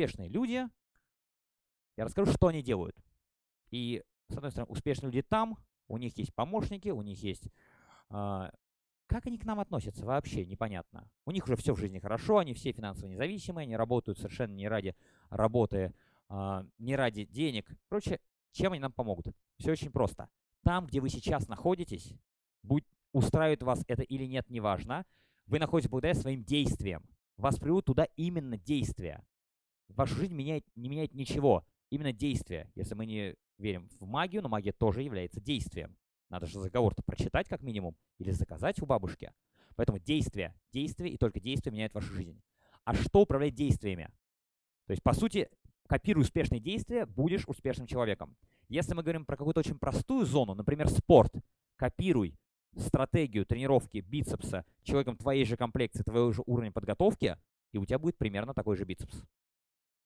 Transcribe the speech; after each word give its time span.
успешные 0.00 0.28
люди, 0.28 0.66
я 1.96 2.04
расскажу, 2.04 2.32
что 2.32 2.46
они 2.46 2.62
делают. 2.62 2.96
И, 3.70 4.02
с 4.28 4.36
одной 4.36 4.50
стороны, 4.50 4.72
успешные 4.72 5.08
люди 5.08 5.22
там, 5.22 5.58
у 5.88 5.98
них 5.98 6.16
есть 6.16 6.34
помощники, 6.34 6.88
у 6.88 7.02
них 7.02 7.22
есть... 7.22 7.48
Э, 8.08 8.50
как 9.06 9.26
они 9.26 9.38
к 9.38 9.44
нам 9.44 9.60
относятся, 9.60 10.06
вообще 10.06 10.46
непонятно. 10.46 11.10
У 11.26 11.32
них 11.32 11.44
уже 11.44 11.56
все 11.56 11.74
в 11.74 11.78
жизни 11.78 11.98
хорошо, 11.98 12.38
они 12.38 12.54
все 12.54 12.72
финансово 12.72 13.08
независимые, 13.08 13.64
они 13.64 13.76
работают 13.76 14.18
совершенно 14.18 14.54
не 14.54 14.68
ради 14.68 14.96
работы, 15.28 15.92
э, 16.30 16.64
не 16.78 16.96
ради 16.96 17.26
денег. 17.26 17.68
Короче, 17.88 18.20
чем 18.52 18.72
они 18.72 18.80
нам 18.80 18.92
помогут? 18.92 19.26
Все 19.58 19.72
очень 19.72 19.90
просто. 19.90 20.30
Там, 20.62 20.86
где 20.86 21.00
вы 21.00 21.10
сейчас 21.10 21.48
находитесь, 21.48 22.14
будь 22.62 22.84
устраивает 23.12 23.62
вас 23.62 23.84
это 23.86 24.02
или 24.02 24.24
нет, 24.24 24.48
неважно, 24.48 25.04
вы 25.46 25.58
находитесь 25.58 25.90
благодаря 25.90 26.14
своим 26.14 26.42
действиям. 26.42 27.04
Вас 27.36 27.58
приводят 27.58 27.86
туда 27.86 28.06
именно 28.16 28.56
действия. 28.56 29.24
Вашу 29.94 30.14
жизнь 30.14 30.34
меняет, 30.34 30.64
не 30.76 30.88
меняет 30.88 31.14
ничего, 31.14 31.64
именно 31.90 32.12
действия. 32.12 32.70
Если 32.74 32.94
мы 32.94 33.06
не 33.06 33.34
верим 33.58 33.88
в 33.98 34.06
магию, 34.06 34.42
но 34.42 34.48
магия 34.48 34.72
тоже 34.72 35.02
является 35.02 35.40
действием. 35.40 35.96
Надо 36.28 36.46
же 36.46 36.60
заговор-то 36.60 37.02
прочитать 37.02 37.48
как 37.48 37.62
минимум 37.62 37.96
или 38.18 38.30
заказать 38.30 38.80
у 38.80 38.86
бабушки. 38.86 39.32
Поэтому 39.76 39.98
действия, 39.98 40.54
действия 40.72 41.10
и 41.10 41.16
только 41.16 41.40
действия 41.40 41.72
меняют 41.72 41.94
вашу 41.94 42.12
жизнь. 42.12 42.40
А 42.84 42.94
что 42.94 43.22
управлять 43.22 43.54
действиями? 43.54 44.10
То 44.86 44.92
есть, 44.92 45.02
по 45.02 45.12
сути, 45.12 45.48
копируя 45.88 46.22
успешные 46.22 46.60
действия, 46.60 47.06
будешь 47.06 47.46
успешным 47.46 47.86
человеком. 47.86 48.36
Если 48.68 48.94
мы 48.94 49.02
говорим 49.02 49.24
про 49.24 49.36
какую-то 49.36 49.60
очень 49.60 49.78
простую 49.78 50.24
зону, 50.24 50.54
например, 50.54 50.88
спорт, 50.88 51.34
копируй 51.76 52.38
стратегию 52.76 53.44
тренировки 53.44 53.98
бицепса 53.98 54.64
человеком 54.82 55.16
твоей 55.16 55.44
же 55.44 55.56
комплекции, 55.56 56.02
твоего 56.02 56.30
же 56.32 56.42
уровня 56.46 56.70
подготовки, 56.70 57.36
и 57.72 57.78
у 57.78 57.84
тебя 57.84 57.98
будет 57.98 58.16
примерно 58.16 58.54
такой 58.54 58.76
же 58.76 58.84
бицепс. 58.84 59.24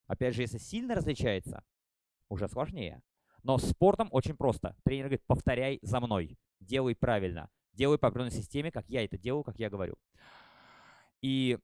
Опять 0.07 0.35
же, 0.35 0.43
если 0.43 0.59
сильно 0.59 0.95
различается, 0.95 1.65
уже 2.29 2.49
сложнее. 2.49 3.03
Но 3.43 3.59
с 3.59 3.69
спортом 3.69 4.09
очень 4.11 4.37
просто. 4.37 4.77
Тренер 4.85 5.05
говорит, 5.05 5.25
повторяй 5.27 5.79
за 5.83 6.01
мной, 6.01 6.39
делай 6.61 6.95
правильно, 6.95 7.51
делай 7.73 7.99
по 7.99 8.09
определенной 8.09 8.33
системе, 8.33 8.71
как 8.71 8.89
я 8.89 9.05
это 9.05 9.19
делаю, 9.19 9.45
как 9.45 9.59
я 9.59 9.71
говорю. 9.71 9.97
И 11.21 11.59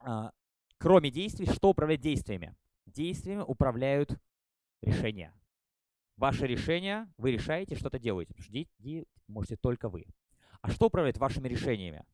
а, 0.00 0.32
кроме 0.78 1.10
действий, 1.10 1.46
что 1.46 1.70
управляет 1.70 2.00
действиями? 2.00 2.54
Действиями 2.86 3.42
управляют 3.42 4.18
решения. 4.82 5.32
Ваше 6.16 6.46
решение, 6.46 7.12
вы 7.18 7.32
решаете, 7.32 7.76
что-то 7.76 7.98
делаете. 7.98 8.34
Ждите 8.38 9.06
можете 9.28 9.56
только 9.56 9.88
вы. 9.88 10.06
А 10.62 10.70
что 10.70 10.86
управляет 10.86 11.18
вашими 11.18 11.48
решениями? 11.48 12.04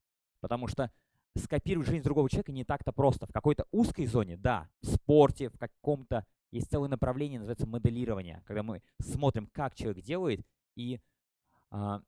Потому 0.41 0.67
что 0.67 0.91
скопировать 1.37 1.89
жизнь 1.89 2.05
другого 2.05 2.29
человека 2.29 2.53
не 2.53 2.65
так-то 2.65 2.93
просто. 2.93 3.27
В 3.27 3.33
какой-то 3.33 3.67
узкой 3.71 4.07
зоне, 4.07 4.37
да, 4.37 4.69
в 4.81 4.87
спорте, 4.87 5.49
в 5.49 5.59
каком-то 5.59 6.27
есть 6.51 6.71
целое 6.71 6.89
направление, 6.89 7.39
называется 7.39 7.67
моделирование, 7.67 8.43
когда 8.47 8.63
мы 8.63 8.83
смотрим, 9.01 9.47
как 9.47 9.75
человек 9.75 10.05
делает, 10.05 10.47
и 10.77 11.01
э, 11.71 12.01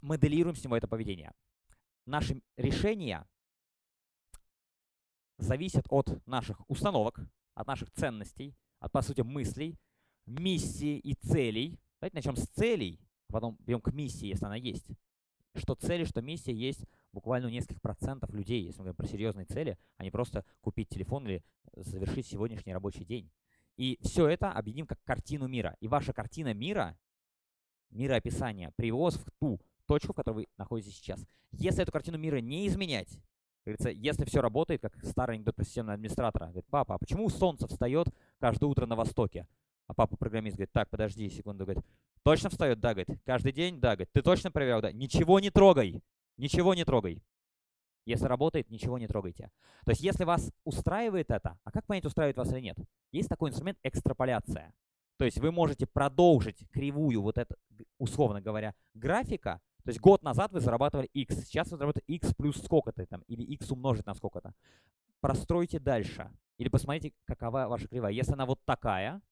моделируем 0.00 0.56
с 0.56 0.64
него 0.64 0.76
это 0.76 0.88
поведение. 0.88 1.32
Наши 2.04 2.42
решения 2.56 3.26
зависят 5.38 5.86
от 5.90 6.26
наших 6.26 6.60
установок, 6.68 7.20
от 7.54 7.66
наших 7.66 7.90
ценностей, 7.92 8.56
от, 8.80 8.90
по 8.90 9.02
сути, 9.02 9.20
мыслей, 9.20 9.78
миссии 10.26 10.98
и 10.98 11.14
целей. 11.14 11.78
Давайте 12.00 12.16
начнем 12.16 12.36
с 12.36 12.48
целей, 12.48 13.00
а 13.28 13.34
потом 13.34 13.56
берем 13.60 13.80
к 13.80 13.92
миссии, 13.92 14.26
если 14.26 14.46
она 14.46 14.56
есть. 14.56 14.90
Что 15.54 15.74
цели, 15.74 16.04
что 16.04 16.22
миссия 16.22 16.52
есть 16.52 16.84
буквально 17.12 17.48
у 17.48 17.50
нескольких 17.50 17.80
процентов 17.80 18.30
людей, 18.30 18.62
если 18.62 18.78
мы 18.78 18.84
говорим 18.84 18.96
про 18.96 19.06
серьезные 19.06 19.46
цели, 19.46 19.78
а 19.96 20.04
не 20.04 20.10
просто 20.10 20.44
купить 20.60 20.88
телефон 20.88 21.26
или 21.26 21.44
завершить 21.76 22.26
сегодняшний 22.26 22.72
рабочий 22.72 23.04
день. 23.04 23.30
И 23.76 23.98
все 24.02 24.28
это 24.28 24.52
объединим 24.52 24.86
как 24.86 25.02
картину 25.04 25.48
мира. 25.48 25.76
И 25.80 25.88
ваша 25.88 26.12
картина 26.12 26.52
мира, 26.52 26.98
мироописание, 27.90 28.72
привоз 28.76 29.16
в 29.16 29.30
ту 29.38 29.60
точку, 29.86 30.12
в 30.12 30.16
которой 30.16 30.34
вы 30.34 30.46
находитесь 30.56 30.96
сейчас. 30.96 31.24
Если 31.52 31.82
эту 31.82 31.92
картину 31.92 32.18
мира 32.18 32.38
не 32.38 32.66
изменять, 32.66 33.18
говорится, 33.64 33.90
если 33.90 34.24
все 34.24 34.40
работает, 34.40 34.82
как 34.82 34.96
старый 35.04 35.36
анекдот 35.36 35.56
про 35.56 35.64
системного 35.64 35.94
администратора, 35.94 36.46
говорит, 36.46 36.66
папа, 36.70 36.94
а 36.94 36.98
почему 36.98 37.28
солнце 37.28 37.66
встает 37.66 38.08
каждое 38.38 38.66
утро 38.66 38.86
на 38.86 38.96
востоке? 38.96 39.46
А 39.86 39.94
папа 39.94 40.16
программист 40.16 40.56
говорит, 40.56 40.72
так, 40.72 40.88
подожди 40.88 41.28
секунду, 41.28 41.64
говорит, 41.64 41.84
точно 42.22 42.50
встает? 42.50 42.80
Да, 42.80 42.94
говорит, 42.94 43.20
каждый 43.24 43.52
день? 43.52 43.80
Да, 43.80 43.90
говорит, 43.96 44.12
ты 44.12 44.22
точно 44.22 44.50
проверял? 44.50 44.80
Да, 44.80 44.92
ничего 44.92 45.40
не 45.40 45.50
трогай, 45.50 46.02
ничего 46.42 46.74
не 46.74 46.84
трогай. 46.84 47.22
Если 48.04 48.26
работает, 48.26 48.68
ничего 48.68 48.98
не 48.98 49.06
трогайте. 49.06 49.50
То 49.84 49.92
есть 49.92 50.02
если 50.02 50.24
вас 50.24 50.52
устраивает 50.64 51.30
это, 51.30 51.56
а 51.62 51.70
как 51.70 51.86
понять, 51.86 52.04
устраивает 52.04 52.36
вас 52.36 52.52
или 52.52 52.60
нет? 52.60 52.76
Есть 53.12 53.28
такой 53.28 53.50
инструмент 53.50 53.78
экстраполяция. 53.84 54.74
То 55.18 55.24
есть 55.24 55.38
вы 55.38 55.52
можете 55.52 55.86
продолжить 55.86 56.68
кривую, 56.70 57.22
вот 57.22 57.38
это, 57.38 57.54
условно 57.98 58.40
говоря, 58.40 58.74
графика. 58.92 59.60
То 59.84 59.90
есть 59.90 60.00
год 60.00 60.22
назад 60.22 60.52
вы 60.52 60.60
зарабатывали 60.60 61.06
x, 61.12 61.44
сейчас 61.44 61.70
вы 61.70 61.76
зарабатываете 61.76 62.12
x 62.12 62.34
плюс 62.34 62.60
сколько-то 62.60 63.06
там, 63.06 63.22
или 63.28 63.42
x 63.42 63.70
умножить 63.70 64.06
на 64.06 64.14
сколько-то. 64.14 64.52
Простройте 65.20 65.78
дальше. 65.78 66.28
Или 66.58 66.68
посмотрите, 66.68 67.14
какова 67.24 67.68
ваша 67.68 67.86
кривая. 67.86 68.12
Если 68.12 68.32
она 68.32 68.46
вот 68.46 68.58
такая, 68.64 69.22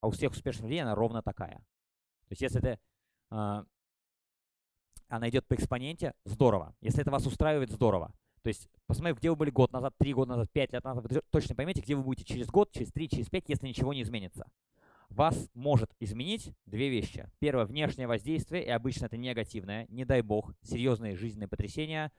а 0.00 0.06
у 0.06 0.10
всех 0.10 0.32
успешных 0.32 0.66
людей 0.66 0.82
она 0.82 0.94
ровно 0.94 1.20
такая. 1.20 1.56
То 2.28 2.32
есть 2.32 2.42
если 2.42 2.60
это, 2.60 3.66
она 5.08 5.28
идет 5.28 5.46
по 5.46 5.54
экспоненте, 5.54 6.14
здорово. 6.24 6.74
Если 6.80 7.00
это 7.00 7.10
вас 7.10 7.26
устраивает, 7.26 7.70
здорово. 7.70 8.12
То 8.42 8.48
есть 8.48 8.68
посмотрите, 8.86 9.18
где 9.18 9.30
вы 9.30 9.36
были 9.36 9.50
год 9.50 9.72
назад, 9.72 9.94
три 9.98 10.14
года 10.14 10.30
назад, 10.30 10.50
пять 10.52 10.72
лет 10.72 10.84
назад, 10.84 11.10
вы 11.10 11.22
точно 11.30 11.54
поймете, 11.54 11.80
где 11.80 11.94
вы 11.94 12.02
будете 12.02 12.24
через 12.24 12.46
год, 12.48 12.70
через 12.70 12.92
три, 12.92 13.08
через 13.08 13.28
пять, 13.28 13.48
если 13.48 13.66
ничего 13.66 13.92
не 13.92 14.02
изменится. 14.02 14.46
Вас 15.08 15.48
может 15.54 15.90
изменить 16.00 16.52
две 16.66 16.90
вещи. 16.90 17.30
Первое, 17.38 17.64
внешнее 17.64 18.06
воздействие, 18.06 18.64
и 18.64 18.68
обычно 18.68 19.06
это 19.06 19.16
негативное, 19.16 19.86
не 19.88 20.04
дай 20.04 20.20
бог, 20.20 20.52
серьезные 20.62 21.16
жизненные 21.16 21.48
потрясения. 21.48 22.12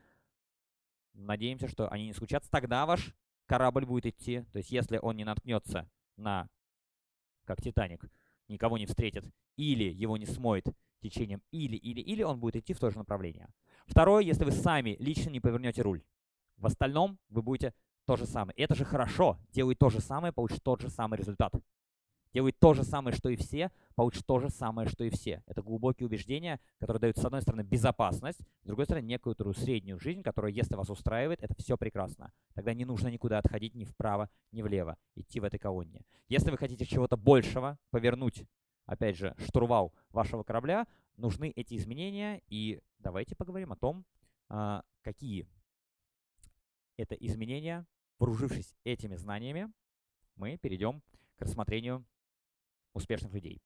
Надеемся, 1.13 1.67
что 1.67 1.87
они 1.89 2.07
не 2.07 2.13
случатся. 2.13 2.49
Тогда 2.49 2.85
ваш 2.85 3.15
корабль 3.45 3.85
будет 3.85 4.07
идти. 4.07 4.43
То 4.51 4.57
есть 4.57 4.71
если 4.71 4.97
он 4.97 5.17
не 5.17 5.23
наткнется 5.23 5.89
на 6.17 6.49
как 7.45 7.61
Титаник, 7.61 8.05
никого 8.47 8.77
не 8.77 8.85
встретит, 8.85 9.25
или 9.55 9.83
его 9.83 10.17
не 10.17 10.25
смоет 10.25 10.67
течением, 10.99 11.41
или, 11.51 11.75
или, 11.75 12.01
или 12.01 12.23
он 12.23 12.39
будет 12.39 12.57
идти 12.57 12.73
в 12.73 12.79
то 12.79 12.89
же 12.89 12.97
направление. 12.97 13.49
Второе, 13.85 14.23
если 14.23 14.43
вы 14.43 14.51
сами 14.51 14.95
лично 14.99 15.29
не 15.29 15.39
повернете 15.39 15.81
руль. 15.81 16.03
В 16.57 16.65
остальном 16.65 17.17
вы 17.29 17.41
будете 17.41 17.73
то 18.05 18.15
же 18.15 18.25
самое. 18.25 18.55
Это 18.57 18.75
же 18.75 18.85
хорошо. 18.85 19.37
Делай 19.51 19.75
то 19.75 19.89
же 19.89 19.99
самое, 20.01 20.33
получишь 20.33 20.59
тот 20.61 20.81
же 20.81 20.89
самый 20.89 21.17
результат. 21.17 21.53
Делай 22.33 22.51
то 22.51 22.73
же 22.73 22.83
самое, 22.83 23.15
что 23.15 23.29
и 23.29 23.35
все, 23.35 23.71
получишь 23.95 24.21
то 24.23 24.39
же 24.39 24.49
самое, 24.49 24.87
что 24.87 25.03
и 25.03 25.09
все. 25.09 25.43
Это 25.47 25.63
глубокие 25.63 26.05
убеждения, 26.05 26.59
которые 26.79 27.01
дают, 27.01 27.17
с 27.17 27.25
одной 27.25 27.41
стороны, 27.41 27.61
безопасность, 27.61 28.39
с 28.39 28.65
другой 28.65 28.85
стороны, 28.85 29.05
некую 29.05 29.35
среднюю 29.55 29.99
жизнь, 29.99 30.21
которая, 30.21 30.51
если 30.51 30.75
вас 30.75 30.89
устраивает, 30.89 31.41
это 31.41 31.55
все 31.57 31.75
прекрасно. 31.75 32.31
Тогда 32.53 32.73
не 32.73 32.85
нужно 32.85 33.07
никуда 33.07 33.39
отходить 33.39 33.73
ни 33.73 33.83
вправо, 33.83 34.29
ни 34.51 34.61
влево, 34.61 34.97
идти 35.15 35.39
в 35.39 35.43
этой 35.43 35.59
колонне. 35.59 36.03
Если 36.27 36.51
вы 36.51 36.57
хотите 36.57 36.85
чего-то 36.85 37.17
большего, 37.17 37.79
повернуть, 37.89 38.45
опять 38.89 39.15
же, 39.15 39.35
штурвал 39.37 39.93
вашего 40.09 40.43
корабля, 40.43 40.87
нужны 41.15 41.53
эти 41.55 41.75
изменения. 41.75 42.41
И 42.47 42.81
давайте 42.97 43.35
поговорим 43.35 43.71
о 43.71 43.75
том, 43.77 44.03
а, 44.49 44.83
какие 45.01 45.47
это 46.97 47.15
изменения. 47.15 47.85
Вооружившись 48.17 48.75
этими 48.83 49.15
знаниями, 49.15 49.71
мы 50.35 50.57
перейдем 50.57 51.01
к 51.37 51.41
рассмотрению 51.41 52.05
успешных 52.93 53.31
людей. 53.31 53.61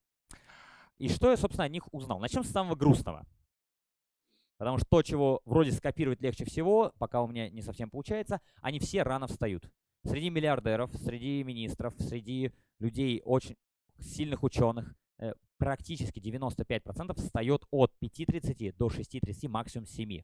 И 0.99 1.09
что 1.09 1.31
я, 1.31 1.37
собственно, 1.37 1.63
о 1.63 1.69
них 1.69 1.91
узнал? 1.91 2.19
Начнем 2.19 2.43
с 2.43 2.51
самого 2.51 2.75
грустного. 2.75 3.25
Потому 4.57 4.77
что 4.77 4.85
то, 4.87 5.01
чего 5.01 5.41
вроде 5.45 5.71
скопировать 5.71 6.21
легче 6.21 6.45
всего, 6.45 6.93
пока 6.99 7.23
у 7.23 7.27
меня 7.27 7.49
не 7.49 7.63
совсем 7.63 7.89
получается, 7.89 8.41
они 8.61 8.79
все 8.79 9.01
рано 9.01 9.25
встают. 9.25 9.67
Среди 10.03 10.29
миллиардеров, 10.29 10.91
среди 10.97 11.43
министров, 11.43 11.95
среди 11.97 12.51
людей 12.77 13.21
очень 13.25 13.55
сильных 13.97 14.43
ученых, 14.43 14.95
практически 15.57 16.19
95% 16.19 17.15
встает 17.15 17.63
от 17.71 17.91
5.30 18.01 18.73
до 18.77 18.87
6.30, 18.87 19.47
максимум 19.47 19.85
7. 19.85 20.21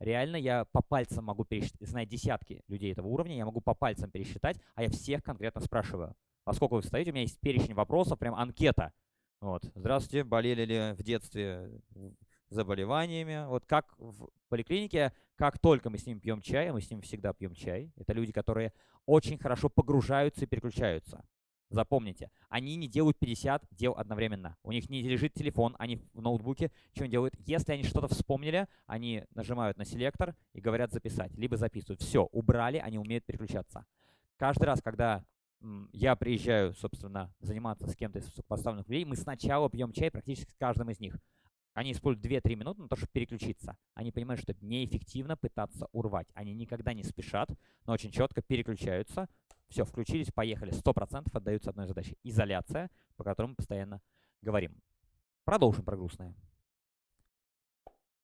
Реально 0.00 0.36
я 0.36 0.64
по 0.72 0.82
пальцам 0.82 1.24
могу 1.24 1.44
пересчитать, 1.44 1.88
знаю 1.88 2.06
десятки 2.06 2.62
людей 2.68 2.92
этого 2.92 3.08
уровня, 3.08 3.36
я 3.36 3.44
могу 3.44 3.60
по 3.60 3.74
пальцам 3.74 4.10
пересчитать, 4.10 4.60
а 4.74 4.84
я 4.84 4.90
всех 4.90 5.22
конкретно 5.22 5.60
спрашиваю 5.60 6.14
во 6.48 6.54
сколько 6.54 6.74
вы 6.76 6.80
встаете, 6.80 7.10
у 7.10 7.12
меня 7.12 7.24
есть 7.24 7.38
перечень 7.40 7.74
вопросов, 7.74 8.18
прям 8.18 8.34
анкета. 8.34 8.94
Вот. 9.42 9.70
Здравствуйте, 9.74 10.24
болели 10.24 10.64
ли 10.64 10.94
в 10.94 11.02
детстве 11.02 11.70
заболеваниями? 12.48 13.46
Вот 13.46 13.66
как 13.66 13.94
в 13.98 14.30
поликлинике, 14.48 15.12
как 15.36 15.58
только 15.58 15.90
мы 15.90 15.98
с 15.98 16.06
ним 16.06 16.20
пьем 16.20 16.40
чай, 16.40 16.72
мы 16.72 16.80
с 16.80 16.90
ним 16.90 17.02
всегда 17.02 17.34
пьем 17.34 17.52
чай, 17.52 17.92
это 17.96 18.14
люди, 18.14 18.32
которые 18.32 18.72
очень 19.04 19.36
хорошо 19.36 19.68
погружаются 19.68 20.44
и 20.44 20.48
переключаются. 20.48 21.22
Запомните, 21.70 22.30
они 22.48 22.76
не 22.76 22.88
делают 22.88 23.18
50 23.18 23.64
дел 23.72 23.92
одновременно. 23.92 24.56
У 24.62 24.72
них 24.72 24.88
не 24.88 25.02
лежит 25.02 25.34
телефон, 25.34 25.76
они 25.78 25.96
в 26.14 26.22
ноутбуке 26.22 26.70
что 26.94 27.04
они 27.04 27.10
делают. 27.10 27.34
Если 27.46 27.72
они 27.72 27.82
что-то 27.82 28.08
вспомнили, 28.08 28.66
они 28.86 29.24
нажимают 29.34 29.76
на 29.76 29.84
селектор 29.84 30.34
и 30.54 30.60
говорят 30.60 30.92
записать, 30.92 31.34
либо 31.36 31.56
записывают. 31.56 32.00
Все, 32.00 32.24
убрали, 32.32 32.78
они 32.78 32.98
умеют 32.98 33.24
переключаться. 33.24 33.84
Каждый 34.38 34.64
раз, 34.64 34.80
когда 34.80 35.24
я 35.92 36.16
приезжаю, 36.16 36.72
собственно, 36.72 37.34
заниматься 37.40 37.86
с 37.86 37.96
кем-то 37.96 38.20
из 38.20 38.26
высокопоставленных 38.26 38.88
людей, 38.88 39.04
мы 39.04 39.16
сначала 39.16 39.68
пьем 39.68 39.92
чай 39.92 40.10
практически 40.10 40.50
с 40.50 40.56
каждым 40.56 40.90
из 40.90 41.00
них. 41.00 41.18
Они 41.78 41.92
используют 41.92 42.26
2-3 42.26 42.56
минуты 42.56 42.82
на 42.82 42.88
то, 42.88 42.96
чтобы 42.96 43.12
переключиться. 43.12 43.76
Они 43.94 44.10
понимают, 44.10 44.40
что 44.42 44.52
неэффективно 44.60 45.36
пытаться 45.36 45.86
урвать. 45.92 46.26
Они 46.34 46.52
никогда 46.52 46.92
не 46.92 47.04
спешат, 47.04 47.50
но 47.86 47.92
очень 47.92 48.10
четко 48.10 48.42
переключаются. 48.42 49.28
Все, 49.68 49.84
включились, 49.84 50.32
поехали. 50.32 50.72
100% 50.72 51.28
отдаются 51.32 51.70
одной 51.70 51.86
задаче. 51.86 52.16
Изоляция, 52.24 52.90
по 53.14 53.22
которой 53.22 53.50
мы 53.50 53.54
постоянно 53.54 54.02
говорим. 54.42 54.82
Продолжим 55.44 55.84
про 55.84 55.96
грустное. 55.96 56.34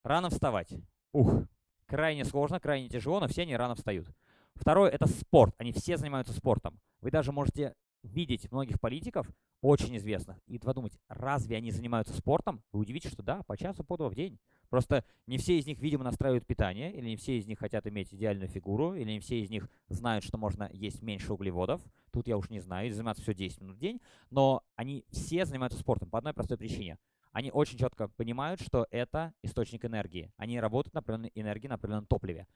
Рано 0.02 0.30
вставать. 0.30 0.74
Ух, 1.12 1.44
крайне 1.86 2.24
сложно, 2.24 2.58
крайне 2.58 2.88
тяжело, 2.88 3.20
но 3.20 3.28
все 3.28 3.42
они 3.42 3.54
рано 3.54 3.76
встают. 3.76 4.08
Второе– 4.56 4.90
это 4.90 5.06
спорт. 5.06 5.54
Они 5.58 5.70
все 5.70 5.96
занимаются 5.96 6.32
спортом. 6.32 6.80
Вы 7.02 7.12
даже 7.12 7.30
можете 7.30 7.76
видеть 8.04 8.50
многих 8.52 8.80
политиков, 8.80 9.28
очень 9.60 9.96
известных, 9.96 10.38
и 10.46 10.58
подумать, 10.58 10.92
разве 11.08 11.56
они 11.56 11.70
занимаются 11.70 12.14
спортом? 12.14 12.62
Вы 12.72 12.80
удивитесь, 12.80 13.10
что 13.10 13.22
да, 13.22 13.42
по 13.44 13.56
часу 13.56 13.82
по 13.82 13.96
два 13.96 14.10
в 14.10 14.14
день. 14.14 14.38
Просто 14.68 15.04
не 15.26 15.38
все 15.38 15.58
из 15.58 15.66
них, 15.66 15.78
видимо, 15.78 16.04
настраивают 16.04 16.46
питание, 16.46 16.92
или 16.92 17.08
не 17.08 17.16
все 17.16 17.38
из 17.38 17.46
них 17.46 17.58
хотят 17.58 17.86
иметь 17.86 18.12
идеальную 18.12 18.48
фигуру, 18.48 18.94
или 18.94 19.10
не 19.10 19.20
все 19.20 19.40
из 19.40 19.48
них 19.48 19.68
знают, 19.88 20.24
что 20.24 20.36
можно 20.36 20.68
есть 20.72 21.00
меньше 21.00 21.32
углеводов. 21.32 21.80
Тут 22.10 22.28
я 22.28 22.36
уж 22.36 22.50
не 22.50 22.60
знаю, 22.60 22.92
заниматься 22.92 23.22
все 23.22 23.34
10 23.34 23.60
минут 23.60 23.76
в 23.76 23.78
день. 23.78 24.00
Но 24.30 24.62
они 24.76 25.04
все 25.10 25.44
занимаются 25.44 25.78
спортом 25.78 26.10
по 26.10 26.18
одной 26.18 26.34
простой 26.34 26.58
причине. 26.58 26.98
Они 27.32 27.50
очень 27.50 27.78
четко 27.78 28.08
понимают, 28.08 28.60
что 28.60 28.86
это 28.90 29.32
источник 29.42 29.84
энергии. 29.84 30.30
Они 30.36 30.60
работают 30.60 30.94
на 30.94 31.00
определенной 31.00 31.32
энергии, 31.34 31.68
на 31.68 31.74
определенном 31.76 32.06
топливе. 32.06 32.46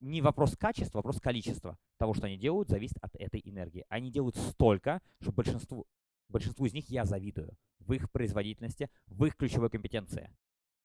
А, 0.00 0.04
не 0.04 0.20
вопрос 0.22 0.56
качества, 0.56 0.98
вопрос 0.98 1.20
количества 1.20 1.78
того, 1.98 2.14
что 2.14 2.26
они 2.26 2.36
делают, 2.36 2.68
зависит 2.68 2.96
от 3.00 3.14
этой 3.16 3.40
энергии. 3.44 3.84
Они 3.88 4.10
делают 4.10 4.36
столько, 4.36 5.00
что 5.20 5.32
большинству, 5.32 5.86
большинству 6.28 6.66
из 6.66 6.72
них 6.72 6.88
я 6.90 7.04
завидую 7.04 7.56
в 7.78 7.92
их 7.92 8.10
производительности, 8.10 8.90
в 9.06 9.24
их 9.24 9.36
ключевой 9.36 9.70
компетенции. 9.70 10.30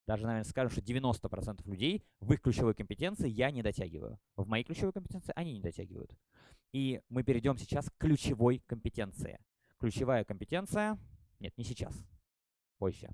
Даже, 0.06 0.26
наверное, 0.26 0.50
скажем, 0.50 0.72
что 0.72 0.82
90% 0.82 1.70
людей 1.70 2.04
в 2.20 2.34
их 2.34 2.42
ключевой 2.42 2.74
компетенции 2.74 3.30
я 3.30 3.52
не 3.52 3.62
дотягиваю. 3.62 4.20
В 4.36 4.48
моей 4.48 4.64
ключевой 4.64 4.92
компетенции 4.92 5.32
они 5.36 5.54
не 5.54 5.62
дотягивают. 5.62 6.12
И 6.74 7.02
мы 7.10 7.24
перейдем 7.24 7.58
сейчас 7.58 7.90
к 7.90 7.98
ключевой 7.98 8.64
компетенции. 8.66 9.40
Ключевая 9.78 10.24
компетенция... 10.26 10.98
Нет, 11.40 11.56
не 11.58 11.64
сейчас. 11.64 11.96
Позже. 12.80 13.10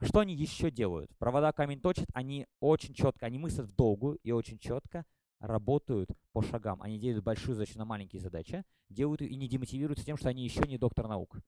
Что 0.00 0.20
они 0.20 0.34
еще 0.34 0.70
делают? 0.70 1.10
Провода 1.18 1.52
камень 1.52 1.80
точат, 1.80 2.06
они 2.12 2.46
очень 2.60 2.94
четко, 2.94 3.26
они 3.26 3.38
мыслят 3.38 3.66
в 3.66 3.74
долгу 3.74 4.12
и 4.22 4.30
очень 4.30 4.58
четко 4.58 5.04
работают 5.40 6.10
по 6.32 6.42
шагам. 6.42 6.82
Они 6.82 6.98
делают 6.98 7.24
большую 7.24 7.54
задачу 7.54 7.78
на 7.78 7.84
маленькие 7.84 8.20
задачи, 8.20 8.64
делают 8.88 9.22
и 9.22 9.34
не 9.36 9.48
демотивируются 9.48 10.04
тем, 10.04 10.16
что 10.16 10.28
они 10.28 10.44
еще 10.44 10.62
не 10.66 10.78
доктор 10.78 11.06
наук. 11.08 11.38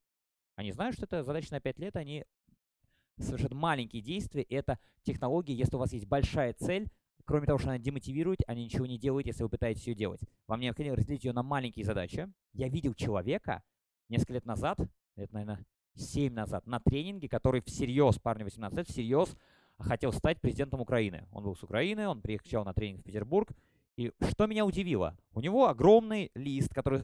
Они 0.57 0.73
знают, 0.73 0.97
что 0.97 1.07
это 1.07 1.23
задача 1.23 1.53
на 1.53 1.61
5 1.61 1.79
лет, 1.79 1.97
они 1.97 2.25
совершают 3.19 3.55
маленькие 3.55 4.03
действия. 4.03 4.43
Это 4.43 4.79
технология, 5.03 5.55
если 5.55 5.77
у 5.77 5.79
вас 5.79 5.93
есть 5.93 6.07
большая 6.07 6.53
цель, 6.55 6.89
кроме 7.25 7.47
того, 7.47 7.59
что 7.59 7.69
она 7.69 7.79
демотивирует, 7.79 8.41
они 8.47 8.65
ничего 8.65 8.87
не 8.87 8.99
делают, 8.99 9.27
если 9.27 9.43
вы 9.43 9.49
пытаетесь 9.49 9.87
ее 9.87 9.95
делать. 9.95 10.21
Вам 10.47 10.61
необходимо 10.61 10.97
разделить 10.97 11.25
ее 11.25 11.33
на 11.33 11.43
маленькие 11.43 11.85
задачи. 11.85 12.33
Я 12.53 12.69
видел 12.69 12.95
человека 12.95 13.63
несколько 14.09 14.35
лет 14.35 14.47
назад, 14.47 14.79
это, 15.17 15.33
наверное, 15.33 15.65
7 15.95 16.33
назад, 16.33 16.67
на 16.67 16.81
тренинге, 16.81 17.29
который 17.29 17.61
всерьез, 17.61 18.19
парню 18.19 18.45
18 18.45 18.79
лет, 18.79 18.89
всерьез 18.89 19.37
хотел 19.79 20.13
стать 20.13 20.41
президентом 20.41 20.81
Украины. 20.81 21.27
Он 21.33 21.45
был 21.45 21.57
с 21.57 21.63
Украины, 21.63 22.07
он 22.07 22.21
приехал 22.21 22.65
на 22.65 22.75
тренинг 22.75 23.01
в 23.01 23.05
Петербург, 23.05 23.51
и 23.97 24.13
что 24.31 24.47
меня 24.47 24.65
удивило, 24.65 25.17
у 25.33 25.41
него 25.41 25.69
огромный 25.69 26.31
лист, 26.35 26.73
который 26.73 27.01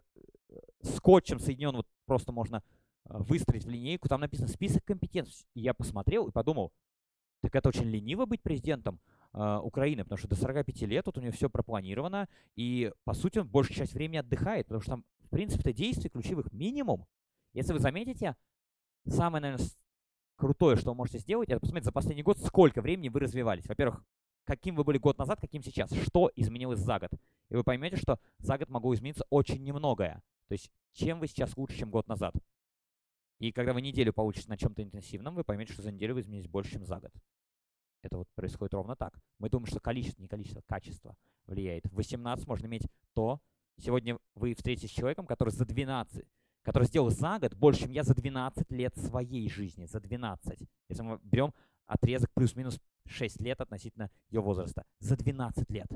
э, 0.48 0.58
скотчем 0.82 1.38
соединен, 1.38 1.76
вот 1.76 1.86
просто 2.06 2.32
можно 2.32 2.62
э, 3.04 3.18
выстроить 3.18 3.64
в 3.64 3.68
линейку, 3.68 4.08
там 4.08 4.20
написано 4.20 4.48
список 4.48 4.84
компетенций. 4.84 5.46
И 5.54 5.60
я 5.60 5.74
посмотрел 5.74 6.28
и 6.28 6.32
подумал, 6.32 6.72
так 7.42 7.54
это 7.54 7.68
очень 7.68 7.84
лениво 7.84 8.26
быть 8.26 8.42
президентом 8.42 9.00
э, 9.32 9.58
Украины, 9.62 10.04
потому 10.04 10.18
что 10.18 10.28
до 10.28 10.36
45 10.36 10.82
лет 10.82 11.04
тут 11.04 11.18
у 11.18 11.20
него 11.20 11.32
все 11.32 11.50
пропланировано, 11.50 12.28
и 12.54 12.92
по 13.04 13.14
сути 13.14 13.38
он 13.38 13.48
большую 13.48 13.76
часть 13.76 13.92
времени 13.92 14.18
отдыхает, 14.18 14.66
потому 14.66 14.80
что 14.82 14.92
там, 14.92 15.04
в 15.20 15.28
принципе-то, 15.30 15.72
действий 15.72 16.10
ключевых 16.10 16.52
минимум. 16.52 17.06
Если 17.52 17.72
вы 17.72 17.78
заметите, 17.78 18.36
самое, 19.06 19.42
наверное, 19.42 19.66
крутое, 20.36 20.76
что 20.76 20.90
вы 20.90 20.96
можете 20.96 21.18
сделать, 21.18 21.48
это 21.48 21.60
посмотреть 21.60 21.84
за 21.84 21.92
последний 21.92 22.22
год, 22.22 22.38
сколько 22.38 22.80
времени 22.82 23.08
вы 23.08 23.20
развивались. 23.20 23.66
Во-первых, 23.66 24.04
каким 24.46 24.76
вы 24.76 24.84
были 24.84 24.98
год 24.98 25.18
назад, 25.18 25.40
каким 25.40 25.62
сейчас, 25.62 25.92
что 25.92 26.30
изменилось 26.34 26.78
за 26.78 26.98
год. 26.98 27.10
И 27.50 27.54
вы 27.54 27.64
поймете, 27.64 27.96
что 27.96 28.18
за 28.38 28.56
год 28.56 28.68
могло 28.70 28.94
измениться 28.94 29.26
очень 29.28 29.62
немногое. 29.62 30.22
То 30.48 30.52
есть, 30.52 30.70
чем 30.92 31.18
вы 31.18 31.26
сейчас 31.26 31.56
лучше, 31.56 31.76
чем 31.76 31.90
год 31.90 32.08
назад. 32.08 32.34
И 33.38 33.52
когда 33.52 33.74
вы 33.74 33.82
неделю 33.82 34.12
получите 34.12 34.48
на 34.48 34.56
чем-то 34.56 34.82
интенсивном, 34.82 35.34
вы 35.34 35.44
поймете, 35.44 35.72
что 35.72 35.82
за 35.82 35.92
неделю 35.92 36.14
вы 36.14 36.20
изменились 36.20 36.48
больше, 36.48 36.72
чем 36.72 36.86
за 36.86 37.00
год. 37.00 37.12
Это 38.02 38.18
вот 38.18 38.28
происходит 38.34 38.72
ровно 38.74 38.94
так. 38.94 39.18
Мы 39.38 39.50
думаем, 39.50 39.66
что 39.66 39.80
количество, 39.80 40.22
не 40.22 40.28
количество, 40.28 40.62
качество 40.66 41.16
влияет. 41.46 41.84
В 41.86 41.96
18 41.96 42.46
можно 42.46 42.66
иметь 42.66 42.86
то. 43.14 43.40
Сегодня 43.78 44.18
вы 44.34 44.54
встретитесь 44.54 44.90
с 44.90 44.94
человеком, 44.94 45.26
который 45.26 45.50
за 45.50 45.66
12, 45.66 46.24
который 46.62 46.84
сделал 46.84 47.10
за 47.10 47.38
год 47.38 47.54
больше, 47.54 47.82
чем 47.82 47.90
я 47.90 48.04
за 48.04 48.14
12 48.14 48.70
лет 48.70 48.96
своей 48.96 49.50
жизни. 49.50 49.86
За 49.86 50.00
12. 50.00 50.68
Если 50.88 51.02
мы 51.02 51.18
берем 51.22 51.52
отрезок 51.86 52.30
плюс-минус 52.34 52.80
6 53.06 53.40
лет 53.40 53.60
относительно 53.60 54.10
ее 54.30 54.40
возраста. 54.40 54.84
За 54.98 55.16
12 55.16 55.70
лет. 55.70 55.88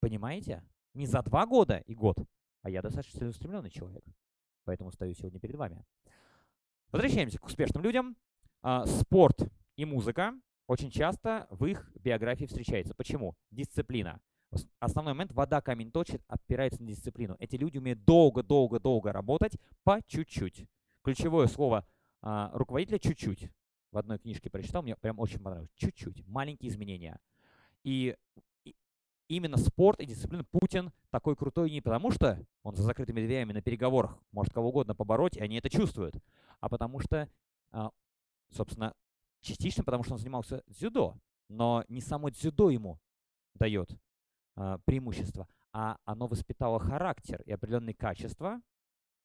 Понимаете? 0.00 0.62
Не 0.94 1.06
за 1.06 1.22
2 1.22 1.46
года 1.46 1.78
и 1.86 1.94
год, 1.94 2.18
а 2.62 2.70
я 2.70 2.82
достаточно 2.82 3.20
целеустремленный 3.20 3.70
человек. 3.70 4.04
Поэтому 4.64 4.90
стою 4.90 5.14
сегодня 5.14 5.38
перед 5.38 5.56
вами. 5.56 5.84
Возвращаемся 6.90 7.38
к 7.38 7.46
успешным 7.46 7.82
людям. 7.82 8.16
А, 8.62 8.86
спорт 8.86 9.50
и 9.76 9.84
музыка 9.84 10.32
очень 10.66 10.90
часто 10.90 11.46
в 11.50 11.66
их 11.66 11.90
биографии 12.00 12.46
встречаются. 12.46 12.94
Почему? 12.94 13.36
Дисциплина. 13.50 14.20
Основной 14.80 15.14
момент– 15.14 15.32
вода 15.32 15.60
камень 15.60 15.90
точит, 15.90 16.22
опирается 16.28 16.82
на 16.82 16.88
дисциплину. 16.88 17.36
Эти 17.38 17.56
люди 17.56 17.78
умеют 17.78 18.04
долго-долго-долго 18.04 19.12
работать 19.12 19.58
по 19.84 20.00
чуть-чуть. 20.06 20.66
Ключевое 21.02 21.46
слово 21.46 21.86
а, 22.22 22.50
руководителя– 22.54 22.98
чуть-чуть 23.00 23.50
в 23.96 23.98
одной 23.98 24.18
книжке 24.18 24.50
прочитал, 24.50 24.82
мне 24.82 24.94
прям 24.94 25.18
очень 25.18 25.38
понравилось. 25.38 25.70
Чуть-чуть, 25.74 26.26
маленькие 26.26 26.70
изменения. 26.70 27.18
И 27.82 28.14
именно 29.26 29.56
спорт 29.56 30.00
и 30.00 30.06
дисциплина 30.06 30.44
Путин 30.44 30.92
такой 31.08 31.34
крутой 31.34 31.70
не 31.70 31.80
потому, 31.80 32.10
что 32.10 32.38
он 32.62 32.74
за 32.74 32.82
закрытыми 32.82 33.22
дверями 33.22 33.54
на 33.54 33.62
переговорах 33.62 34.18
может 34.32 34.52
кого 34.52 34.68
угодно 34.68 34.94
побороть, 34.94 35.38
и 35.38 35.40
они 35.40 35.56
это 35.56 35.70
чувствуют, 35.70 36.14
а 36.60 36.68
потому 36.68 37.00
что, 37.00 37.26
а, 37.70 37.90
собственно, 38.50 38.92
частично 39.40 39.82
потому, 39.82 40.04
что 40.04 40.12
он 40.12 40.18
занимался 40.18 40.62
дзюдо. 40.66 41.16
Но 41.48 41.82
не 41.88 42.02
само 42.02 42.28
дзюдо 42.28 42.68
ему 42.68 43.00
дает 43.54 43.96
а, 44.56 44.76
преимущество, 44.84 45.48
а 45.72 45.96
оно 46.04 46.26
воспитало 46.26 46.78
характер 46.78 47.40
и 47.46 47.52
определенные 47.52 47.94
качества, 47.94 48.60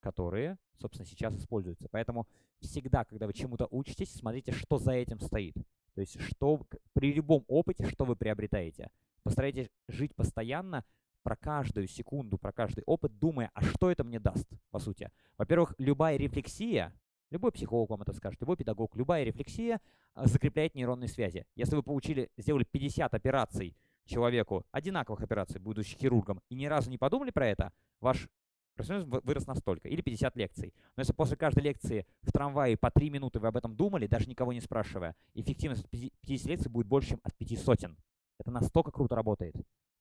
которые, 0.01 0.57
собственно, 0.79 1.07
сейчас 1.07 1.35
используются. 1.35 1.87
Поэтому 1.89 2.27
всегда, 2.59 3.05
когда 3.05 3.27
вы 3.27 3.33
чему-то 3.33 3.67
учитесь, 3.71 4.13
смотрите, 4.13 4.51
что 4.51 4.77
за 4.77 4.91
этим 4.91 5.19
стоит. 5.19 5.55
То 5.95 6.01
есть, 6.01 6.19
что 6.19 6.61
при 6.93 7.13
любом 7.13 7.45
опыте, 7.47 7.87
что 7.87 8.05
вы 8.05 8.15
приобретаете. 8.15 8.89
Постарайтесь 9.23 9.69
жить 9.87 10.15
постоянно 10.15 10.83
про 11.23 11.35
каждую 11.35 11.87
секунду, 11.87 12.37
про 12.37 12.51
каждый 12.51 12.83
опыт, 12.85 13.17
думая, 13.19 13.51
а 13.53 13.61
что 13.61 13.91
это 13.91 14.03
мне 14.03 14.19
даст, 14.19 14.47
по 14.71 14.79
сути. 14.79 15.11
Во-первых, 15.37 15.75
любая 15.77 16.17
рефлексия, 16.17 16.93
любой 17.29 17.51
психолог 17.51 17.91
вам 17.91 18.01
это 18.01 18.13
скажет, 18.13 18.41
любой 18.41 18.57
педагог, 18.57 18.95
любая 18.95 19.23
рефлексия 19.23 19.79
а, 20.13 20.25
закрепляет 20.25 20.75
нейронные 20.75 21.07
связи. 21.07 21.45
Если 21.55 21.75
вы 21.75 21.83
получили, 21.83 22.29
сделали 22.37 22.63
50 22.63 23.13
операций 23.13 23.75
человеку, 24.05 24.65
одинаковых 24.71 25.21
операций, 25.21 25.59
будучи 25.59 25.95
хирургом, 25.95 26.41
и 26.49 26.55
ни 26.55 26.65
разу 26.65 26.89
не 26.89 26.97
подумали 26.97 27.29
про 27.29 27.47
это, 27.47 27.71
ваш 27.99 28.27
Профессионализм 28.75 29.19
вырос 29.23 29.47
настолько. 29.47 29.87
Или 29.87 30.01
50 30.01 30.35
лекций. 30.37 30.73
Но 30.95 31.01
если 31.01 31.13
после 31.13 31.37
каждой 31.37 31.63
лекции 31.63 32.05
в 32.21 32.31
трамвае 32.31 32.77
по 32.77 32.89
3 32.89 33.09
минуты 33.09 33.39
вы 33.39 33.47
об 33.47 33.57
этом 33.57 33.75
думали, 33.75 34.07
даже 34.07 34.29
никого 34.29 34.53
не 34.53 34.61
спрашивая, 34.61 35.15
эффективность 35.33 35.85
от 35.85 35.91
50 35.91 36.47
лекций 36.47 36.71
будет 36.71 36.87
больше, 36.87 37.09
чем 37.09 37.19
от 37.23 37.35
5 37.35 37.59
сотен. 37.59 37.97
Это 38.39 38.51
настолько 38.51 38.91
круто 38.91 39.15
работает. 39.15 39.55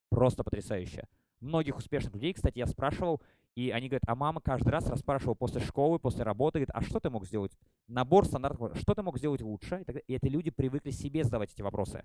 Просто 0.09 0.45
потрясающе. 0.45 1.07
Многих 1.41 1.77
успешных 1.77 2.15
людей, 2.15 2.33
кстати, 2.33 2.59
я 2.59 2.67
спрашивал, 2.67 3.21
и 3.55 3.71
они 3.71 3.89
говорят, 3.89 4.05
а 4.07 4.15
мама 4.15 4.41
каждый 4.41 4.69
раз 4.69 4.89
расспрашивала 4.89 5.35
после 5.35 5.61
школы, 5.61 5.99
после 5.99 6.23
работы, 6.23 6.59
говорит, 6.59 6.71
а 6.75 6.83
что 6.83 7.01
ты 7.01 7.11
мог 7.11 7.27
сделать? 7.27 7.53
Набор 7.89 8.27
стандартов, 8.27 8.79
что 8.79 8.95
ты 8.95 9.03
мог 9.03 9.19
сделать 9.19 9.41
лучше? 9.41 9.85
И, 9.87 10.13
и 10.13 10.17
эти 10.17 10.27
люди 10.27 10.51
привыкли 10.51 10.91
себе 10.91 11.25
задавать 11.25 11.53
эти 11.53 11.63
вопросы. 11.63 12.05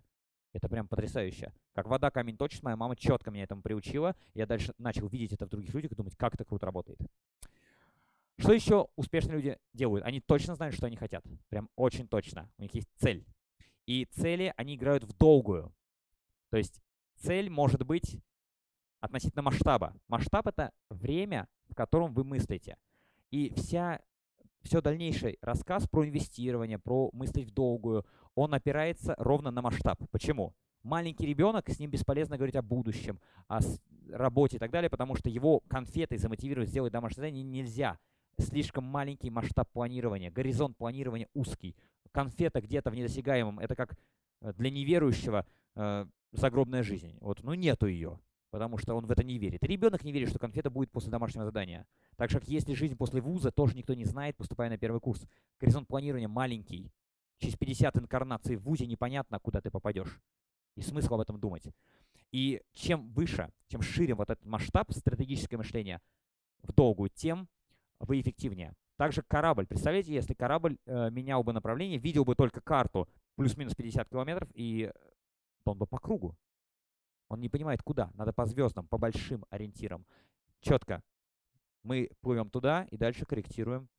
Это 0.56 0.70
прям 0.70 0.88
потрясающе. 0.88 1.52
Как 1.74 1.86
вода 1.86 2.10
камень 2.10 2.38
точит, 2.38 2.64
моя 2.64 2.78
мама 2.78 2.96
четко 2.96 3.30
меня 3.30 3.44
этому 3.44 3.62
приучила. 3.62 4.16
Я 4.34 4.46
дальше 4.46 4.74
начал 4.78 5.08
видеть 5.10 5.34
это 5.34 5.46
в 5.46 5.50
других 5.50 5.74
людях 5.74 5.92
и 5.92 5.96
думать, 5.96 6.16
как 6.16 6.34
это 6.34 6.46
круто 6.46 6.66
работает. 6.66 6.98
Что 8.38 8.54
еще 8.54 8.88
успешные 8.96 9.36
люди 9.36 9.60
делают? 9.74 10.06
Они 10.06 10.22
точно 10.22 10.56
знают, 10.56 10.74
что 10.74 10.88
они 10.88 10.96
хотят. 10.96 11.26
Прям 11.50 11.70
очень 11.76 12.08
точно. 12.08 12.50
У 12.58 12.62
них 12.62 12.74
есть 12.74 12.88
цель. 12.96 13.26
И 13.86 14.06
цели 14.06 14.54
они 14.56 14.76
играют 14.76 15.04
в 15.04 15.12
долгую. 15.18 15.74
То 16.52 16.58
есть 16.58 16.82
цель 17.16 17.50
может 17.50 17.86
быть 17.86 18.22
относительно 19.02 19.42
масштаба. 19.42 19.94
Масштаб— 20.08 20.48
это 20.48 20.72
время, 20.90 21.50
в 21.68 21.76
котором 21.76 22.14
вы 22.14 22.24
мыслите. 22.24 22.78
И 23.30 23.54
вся, 23.58 24.00
все 24.66 24.82
дальнейший 24.82 25.38
рассказ 25.42 25.88
про 25.88 26.06
инвестирование, 26.06 26.80
про 26.80 27.10
мыслить 27.14 27.48
в 27.48 27.54
долгую, 27.54 28.06
он 28.34 28.54
опирается 28.54 29.16
ровно 29.18 29.52
на 29.52 29.62
масштаб. 29.62 30.02
Почему? 30.12 30.56
Маленький 30.84 31.26
ребенок, 31.26 31.70
с 31.70 31.80
ним 31.80 31.92
бесполезно 31.92 32.36
говорить 32.38 32.56
о 32.56 32.62
будущем, 32.64 33.20
о 33.48 33.60
работе 34.10 34.58
и 34.58 34.60
так 34.60 34.72
далее, 34.72 34.90
потому 34.90 35.16
что 35.16 35.30
его 35.30 35.62
конфетой 35.68 36.18
замотивировать 36.18 36.70
сделать 36.70 36.92
домашнее 36.92 37.22
задание 37.22 37.44
нельзя. 37.44 38.00
Слишком 38.40 38.84
маленький 38.84 39.30
масштаб 39.30 39.70
планирования, 39.72 40.32
горизонт 40.32 40.76
планирования 40.78 41.30
узкий. 41.34 41.76
Конфета 42.12 42.60
где-то 42.60 42.90
в 42.90 42.96
недосягаемом. 42.96 43.60
Это 43.60 43.76
как 43.76 43.96
э, 44.42 44.52
для 44.54 44.70
неверующего 44.72 45.46
э, 45.76 46.06
загробная 46.32 46.84
жизнь. 46.84 47.18
Вот, 47.22 47.44
ну 47.44 47.54
нету 47.54 47.88
ее, 47.88 48.20
потому 48.56 48.78
что 48.78 48.96
он 48.96 49.06
в 49.06 49.12
это 49.12 49.22
не 49.22 49.38
верит. 49.38 49.62
И 49.62 49.68
ребенок 49.68 50.06
не 50.06 50.14
верит, 50.14 50.30
что 50.30 50.40
конфета 50.40 50.70
будет 50.70 50.90
после 50.90 51.12
домашнего 51.12 51.44
задания. 51.44 51.86
Так 52.16 52.30
же, 52.30 52.40
как 52.40 52.48
есть 52.48 52.70
ли 52.70 52.74
жизнь 52.74 52.96
после 52.96 53.20
вуза, 53.20 53.52
тоже 53.52 53.76
никто 53.76 53.94
не 53.94 54.06
знает, 54.06 54.38
поступая 54.38 54.70
на 54.70 54.78
первый 54.78 55.02
курс. 55.02 55.28
Горизонт 55.60 55.90
планирования 55.90 56.30
маленький. 56.30 56.90
Через 57.40 57.58
50 57.58 57.98
инкарнаций 57.98 58.56
в 58.56 58.62
вузе 58.62 58.88
непонятно, 58.88 59.40
куда 59.40 59.60
ты 59.60 59.70
попадешь. 59.70 60.22
И 60.78 60.82
смысл 60.82 61.16
об 61.16 61.20
этом 61.20 61.38
думать. 61.38 61.64
И 62.32 62.62
чем 62.72 63.10
выше, 63.10 63.52
чем 63.68 63.82
шире 63.82 64.16
вот 64.16 64.30
этот 64.30 64.46
масштаб 64.46 64.90
стратегическое 64.94 65.58
мышление 65.58 66.00
в 66.64 66.72
долгую, 66.72 67.10
тем 67.14 67.50
вы 68.00 68.22
эффективнее. 68.22 68.74
Также 68.96 69.22
корабль. 69.22 69.68
Представляете, 69.68 70.14
если 70.14 70.34
корабль 70.34 70.78
э, 70.86 71.10
менял 71.12 71.44
бы 71.44 71.52
направление, 71.52 71.98
видел 71.98 72.24
бы 72.24 72.36
только 72.36 72.62
карту 72.62 73.10
плюс-минус 73.36 73.76
50 73.76 74.08
километров, 74.08 74.48
и 74.54 74.94
он 75.66 75.78
бы 75.78 75.86
по 75.88 76.00
кругу. 76.00 76.38
Он 77.36 77.42
не 77.42 77.50
понимает, 77.50 77.84
куда. 77.84 78.12
Надо 78.14 78.32
по 78.32 78.46
звездам, 78.46 78.88
по 78.88 78.98
большим 78.98 79.46
ориентирам. 79.50 80.06
Четко. 80.62 81.04
Мы 81.84 82.10
плывем 82.22 82.50
туда 82.50 82.88
и 82.92 82.96
дальше 82.96 83.26
корректируем 83.26 83.90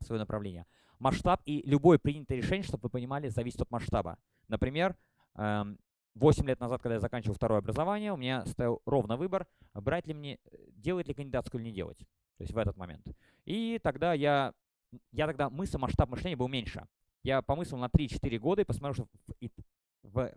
свое 0.00 0.18
направление. 0.18 0.64
Масштаб 0.98 1.42
и 1.44 1.60
любое 1.68 1.98
принятое 1.98 2.38
решение, 2.38 2.62
чтобы 2.62 2.84
вы 2.84 2.88
понимали, 2.88 3.28
зависит 3.28 3.60
от 3.60 3.70
масштаба. 3.70 4.16
Например, 4.48 4.96
8 5.34 5.76
эм, 6.14 6.48
лет 6.48 6.58
назад, 6.58 6.80
когда 6.80 6.94
я 6.94 7.00
заканчивал 7.00 7.34
второе 7.34 7.58
образование, 7.58 8.14
у 8.14 8.16
меня 8.16 8.46
стоял 8.46 8.80
ровно 8.86 9.18
выбор, 9.18 9.46
брать 9.74 10.06
ли 10.06 10.14
мне, 10.14 10.38
делать 10.70 11.08
ли 11.08 11.12
кандидатскую 11.12 11.60
или 11.60 11.68
не 11.68 11.74
делать. 11.74 11.98
То 11.98 12.44
есть 12.44 12.54
в 12.54 12.56
этот 12.56 12.78
момент. 12.78 13.06
И 13.44 13.78
тогда 13.82 14.14
я, 14.14 14.54
я 15.10 15.26
тогда 15.26 15.50
мысль, 15.50 15.76
масштаб 15.76 16.08
мышления 16.08 16.36
был 16.36 16.48
меньше. 16.48 16.86
Я 17.24 17.42
помыслил 17.42 17.76
на 17.76 17.88
3-4 17.88 18.38
года 18.38 18.62
и 18.62 18.64
посмотрел, 18.64 18.94
что 18.94 19.06
в, 20.02 20.14
в 20.14 20.34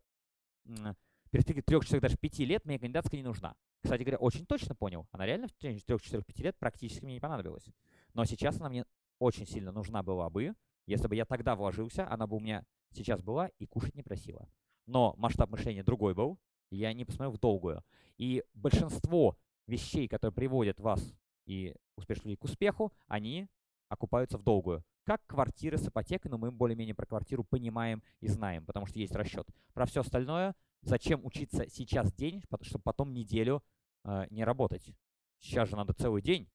перспективе 1.36 1.62
3-4, 1.62 2.00
даже 2.00 2.18
5 2.18 2.39
лет 2.39 2.65
мне 2.65 2.80
кандидатская 2.80 3.20
не 3.20 3.25
нужна. 3.25 3.56
Кстати 3.84 4.04
говоря, 4.04 4.18
очень 4.18 4.46
точно 4.46 4.74
понял. 4.74 5.06
Она 5.12 5.25
реально 5.25 5.48
в 5.48 5.54
течение 5.54 5.82
3-4-5 5.82 6.42
лет 6.42 6.58
практически 6.58 7.04
мне 7.04 7.15
не 7.15 7.20
понадобилась. 7.20 7.65
Но 8.13 8.24
сейчас 8.24 8.60
она 8.60 8.70
мне 8.70 8.86
очень 9.20 9.46
сильно 9.46 9.72
нужна 9.72 10.01
была 10.01 10.30
бы. 10.30 10.54
Если 10.86 11.08
бы 11.08 11.15
я 11.15 11.25
тогда 11.25 11.56
вложился, 11.56 12.10
она 12.10 12.25
бы 12.25 12.38
у 12.38 12.39
меня 12.39 12.65
сейчас 12.92 13.22
была 13.22 13.48
и 13.60 13.65
кушать 13.65 13.96
не 13.96 14.04
просила. 14.04 14.48
Но 14.86 15.13
масштаб 15.18 15.50
мышления 15.50 15.84
другой 15.84 16.13
был, 16.13 16.39
я 16.72 16.94
не 16.94 17.04
посмотрел 17.04 17.32
в 17.32 17.39
долгую. 17.39 17.84
И 18.18 18.44
большинство 18.54 19.38
вещей, 19.68 20.08
которые 20.08 20.34
приводят 20.34 20.80
вас 20.80 21.04
и 21.46 21.75
успешных 21.98 22.25
людей 22.25 22.38
к 22.38 22.46
успеху, 22.46 22.94
они 23.08 23.48
окупаются 23.89 24.38
в 24.38 24.44
долгую. 24.44 24.86
Как 25.05 25.24
квартиры 25.27 25.77
с 25.77 25.88
ипотекой, 25.88 26.31
но 26.31 26.39
мы 26.39 26.51
более-менее 26.51 26.95
про 26.95 27.05
квартиру 27.05 27.43
понимаем 27.43 28.01
и 28.21 28.27
знаем, 28.27 28.65
потому 28.65 28.88
что 28.88 28.97
есть 28.97 29.15
расчет. 29.15 29.47
Про 29.74 29.85
все 29.85 30.01
остальное, 30.01 30.55
зачем 30.81 31.24
учиться 31.24 31.69
сейчас 31.69 32.12
день, 32.12 32.43
чтобы 32.62 32.81
потом 32.83 33.13
неделю 33.13 33.63
э, 34.03 34.25
не 34.31 34.43
работать. 34.43 34.95
Сейчас 35.39 35.69
же 35.69 35.75
надо 35.75 35.93
целый 35.93 36.24
день. 36.24 36.50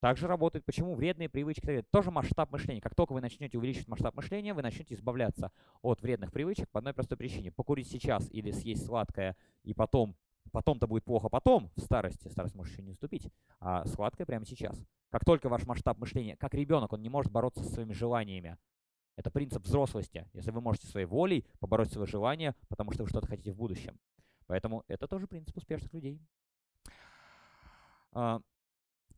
Также 0.00 0.26
работает, 0.26 0.64
почему 0.64 0.94
вредные 0.94 1.28
привычки, 1.28 1.84
тоже 1.90 2.10
масштаб 2.10 2.50
мышления. 2.52 2.80
Как 2.80 2.94
только 2.94 3.12
вы 3.12 3.20
начнете 3.20 3.58
увеличивать 3.58 3.88
масштаб 3.88 4.14
мышления, 4.14 4.54
вы 4.54 4.62
начнете 4.62 4.94
избавляться 4.94 5.50
от 5.82 6.00
вредных 6.00 6.32
привычек 6.32 6.70
по 6.70 6.78
одной 6.78 6.94
простой 6.94 7.18
причине. 7.18 7.50
Покурить 7.50 7.88
сейчас 7.88 8.30
или 8.30 8.52
съесть 8.52 8.86
сладкое 8.86 9.36
и 9.64 9.74
потом 9.74 10.16
Потом-то 10.52 10.86
будет 10.86 11.04
плохо 11.04 11.28
потом, 11.28 11.70
в 11.76 11.80
старости. 11.80 12.28
Старость 12.28 12.54
может 12.54 12.72
еще 12.72 12.82
не 12.82 12.88
наступить, 12.88 13.28
а 13.60 13.84
сладкое 13.86 14.26
прямо 14.26 14.44
сейчас. 14.44 14.80
Как 15.10 15.24
только 15.24 15.48
ваш 15.48 15.66
масштаб 15.66 15.98
мышления, 15.98 16.36
как 16.36 16.54
ребенок, 16.54 16.92
он 16.92 17.02
не 17.02 17.08
может 17.08 17.32
бороться 17.32 17.64
со 17.64 17.70
своими 17.70 17.92
желаниями. 17.92 18.56
Это 19.16 19.30
принцип 19.30 19.64
взрослости. 19.64 20.28
Если 20.32 20.50
вы 20.50 20.60
можете 20.60 20.86
своей 20.86 21.06
волей 21.06 21.44
побороть 21.58 21.90
свои 21.92 22.06
желания, 22.06 22.54
потому 22.68 22.92
что 22.92 23.02
вы 23.02 23.08
что-то 23.08 23.26
хотите 23.26 23.52
в 23.52 23.56
будущем. 23.56 23.98
Поэтому 24.46 24.84
это 24.86 25.08
тоже 25.08 25.26
принцип 25.26 25.56
успешных 25.56 25.92
людей. 25.92 26.20
Uh, 28.12 28.42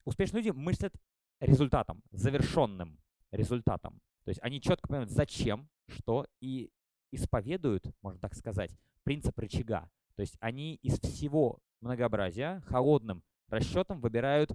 успешные 0.05 0.43
люди 0.43 0.51
мыслят 0.51 0.95
результатом, 1.39 2.03
завершенным 2.11 2.99
результатом. 3.31 4.01
То 4.25 4.31
есть 4.31 4.41
они 4.43 4.61
четко 4.61 4.89
понимают, 4.89 5.11
зачем, 5.11 5.69
что, 5.87 6.27
и 6.41 6.71
исповедуют, 7.13 7.85
можно 8.03 8.21
так 8.21 8.35
сказать, 8.35 8.77
принцип 9.03 9.39
рычага. 9.39 9.91
То 10.21 10.23
есть 10.23 10.37
они 10.41 10.75
из 10.83 11.01
всего 11.01 11.61
многообразия 11.81 12.61
холодным 12.67 13.23
расчетом 13.49 14.03
выбирают 14.03 14.53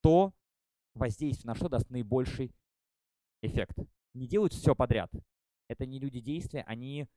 то 0.00 0.32
воздействие, 0.94 1.48
на 1.48 1.56
что 1.56 1.68
даст 1.68 1.90
наибольший 1.90 2.54
эффект. 3.42 3.76
Не 4.14 4.28
делают 4.28 4.52
все 4.52 4.76
подряд. 4.76 5.10
Это 5.66 5.86
не 5.86 5.98
люди 5.98 6.20
действия, 6.20 6.62
они 6.68 7.08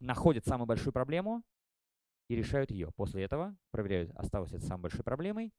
находят 0.00 0.44
самую 0.44 0.66
большую 0.66 0.92
проблему 0.92 1.42
и 2.28 2.36
решают 2.36 2.70
ее. 2.70 2.90
После 2.92 3.22
этого 3.22 3.56
проверяют, 3.70 4.10
осталось 4.14 4.52
это 4.52 4.66
самой 4.66 4.82
большой 4.82 5.02
проблемой, 5.02 5.50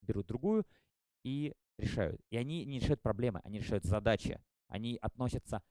берут 0.00 0.26
другую 0.26 0.64
и 1.22 1.52
решают. 1.76 2.18
И 2.30 2.38
они 2.38 2.64
не 2.64 2.78
решают 2.78 3.02
проблемы, 3.02 3.42
они 3.44 3.58
решают 3.58 3.84
задачи. 3.84 4.40
Они 4.68 4.96
относятся 5.02 5.62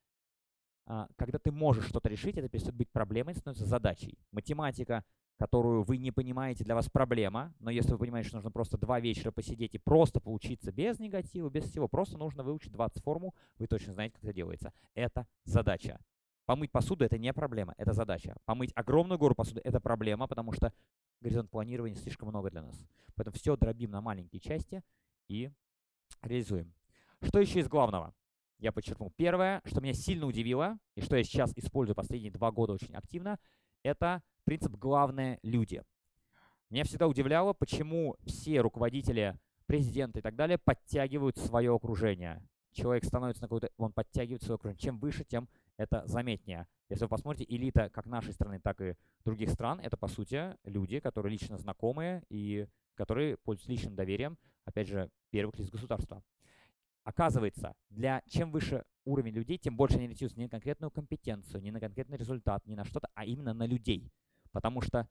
когда 1.18 1.38
ты 1.38 1.52
можешь 1.52 1.88
что-то 1.88 2.10
решить, 2.10 2.38
это 2.38 2.48
перестает 2.48 2.76
быть 2.76 2.90
проблемой, 2.90 3.36
становится 3.36 3.66
задачей. 3.66 4.18
Математика, 4.32 5.04
которую 5.38 5.84
вы 5.84 5.98
не 5.98 6.12
понимаете, 6.12 6.64
для 6.64 6.76
вас 6.76 6.90
проблема, 6.90 7.54
но 7.60 7.70
если 7.70 7.92
вы 7.92 8.00
понимаете, 8.00 8.30
что 8.30 8.38
нужно 8.38 8.52
просто 8.52 8.78
два 8.78 9.00
вечера 9.00 9.32
посидеть 9.32 9.76
и 9.76 9.78
просто 9.78 10.20
поучиться 10.20 10.72
без 10.72 11.00
негатива, 11.00 11.50
без 11.50 11.66
всего, 11.66 11.88
просто 11.88 12.18
нужно 12.18 12.44
выучить 12.44 12.72
20 12.72 13.04
формул, 13.04 13.36
вы 13.58 13.68
точно 13.68 13.94
знаете, 13.94 14.16
как 14.16 14.24
это 14.24 14.34
делается. 14.34 14.74
Это 14.94 15.28
задача. 15.44 16.00
Помыть 16.46 16.72
посуду– 16.72 17.04
это 17.06 17.18
не 17.18 17.34
проблема, 17.34 17.74
это 17.78 17.92
задача. 17.92 18.38
Помыть 18.46 18.72
огромную 18.74 19.20
гору 19.20 19.36
посуды– 19.36 19.60
это 19.66 19.82
проблема, 19.82 20.28
потому 20.28 20.54
что 20.54 20.72
горизонт 21.20 21.52
планирования 21.52 21.98
слишком 21.98 22.30
много 22.30 22.50
для 22.50 22.62
нас. 22.62 22.88
Поэтому 23.16 23.36
все 23.36 23.58
дробим 23.58 23.92
на 23.92 24.00
маленькие 24.00 24.40
части 24.40 24.82
и 25.28 25.52
реализуем. 26.22 26.74
Что 27.22 27.40
еще 27.40 27.60
из 27.60 27.68
главного? 27.68 28.14
Я 28.60 28.72
подчеркнул. 28.72 29.12
Первое, 29.16 29.62
что 29.66 29.82
меня 29.82 29.94
сильно 29.94 30.26
удивило, 30.26 30.78
и 30.96 31.02
что 31.02 31.16
я 31.16 31.24
сейчас 31.24 31.54
использую 31.56 31.96
последние 31.96 32.32
два 32.32 32.52
года 32.52 32.74
очень 32.74 32.96
активно, 32.96 33.40
это 33.84 34.24
принцип 34.44 34.74
«главное– 34.74 35.40
люди». 35.44 35.84
Меня 36.70 36.84
всегда 36.84 37.08
удивляло, 37.08 37.54
почему 37.54 38.18
все 38.26 38.60
руководители, 38.60 39.40
президенты 39.68 40.20
и 40.20 40.22
так 40.22 40.36
далее 40.36 40.58
подтягивают 40.58 41.38
свое 41.38 41.74
окружение. 41.74 42.44
Человек 42.74 43.06
становится 43.06 43.44
на 43.44 43.48
какой-то, 43.48 43.70
он 43.78 43.94
подтягивает 43.94 44.44
свое 44.44 44.56
окружение. 44.56 44.80
Чем 44.80 45.00
выше, 45.00 45.24
тем 45.24 45.48
это 45.78 46.06
заметнее. 46.06 46.68
Если 46.90 47.06
вы 47.06 47.10
посмотрите, 47.10 47.54
элита 47.54 47.90
как 47.90 48.06
нашей 48.06 48.34
страны, 48.34 48.60
так 48.60 48.82
и 48.82 48.96
других 49.24 49.50
стран, 49.50 49.80
это, 49.80 49.98
по 49.98 50.08
сути, 50.08 50.56
люди, 50.64 51.00
которые 51.00 51.32
лично 51.32 51.58
знакомые 51.58 52.24
и 52.30 52.68
которые 52.96 53.38
пользуются 53.38 53.72
личным 53.72 53.96
доверием, 53.96 54.38
опять 54.66 54.88
же, 54.88 55.10
первых 55.30 55.58
лиц 55.60 55.70
государства. 55.70 56.24
Оказывается, 57.08 57.74
для 57.90 58.22
чем 58.28 58.52
выше 58.52 58.84
уровень 59.06 59.32
людей, 59.32 59.58
тем 59.58 59.78
больше 59.78 59.96
они 59.96 60.08
ориентируются 60.08 60.38
не 60.38 60.48
на 60.48 60.50
конкретную 60.50 60.92
компетенцию, 60.92 61.64
не 61.64 61.72
на 61.72 61.80
конкретный 61.80 62.18
результат, 62.18 62.66
не 62.66 62.76
на 62.76 62.84
что-то, 62.84 63.08
а 63.14 63.24
именно 63.24 63.54
на 63.54 63.66
людей. 63.66 64.12
Потому 64.52 64.82
что 64.82 65.08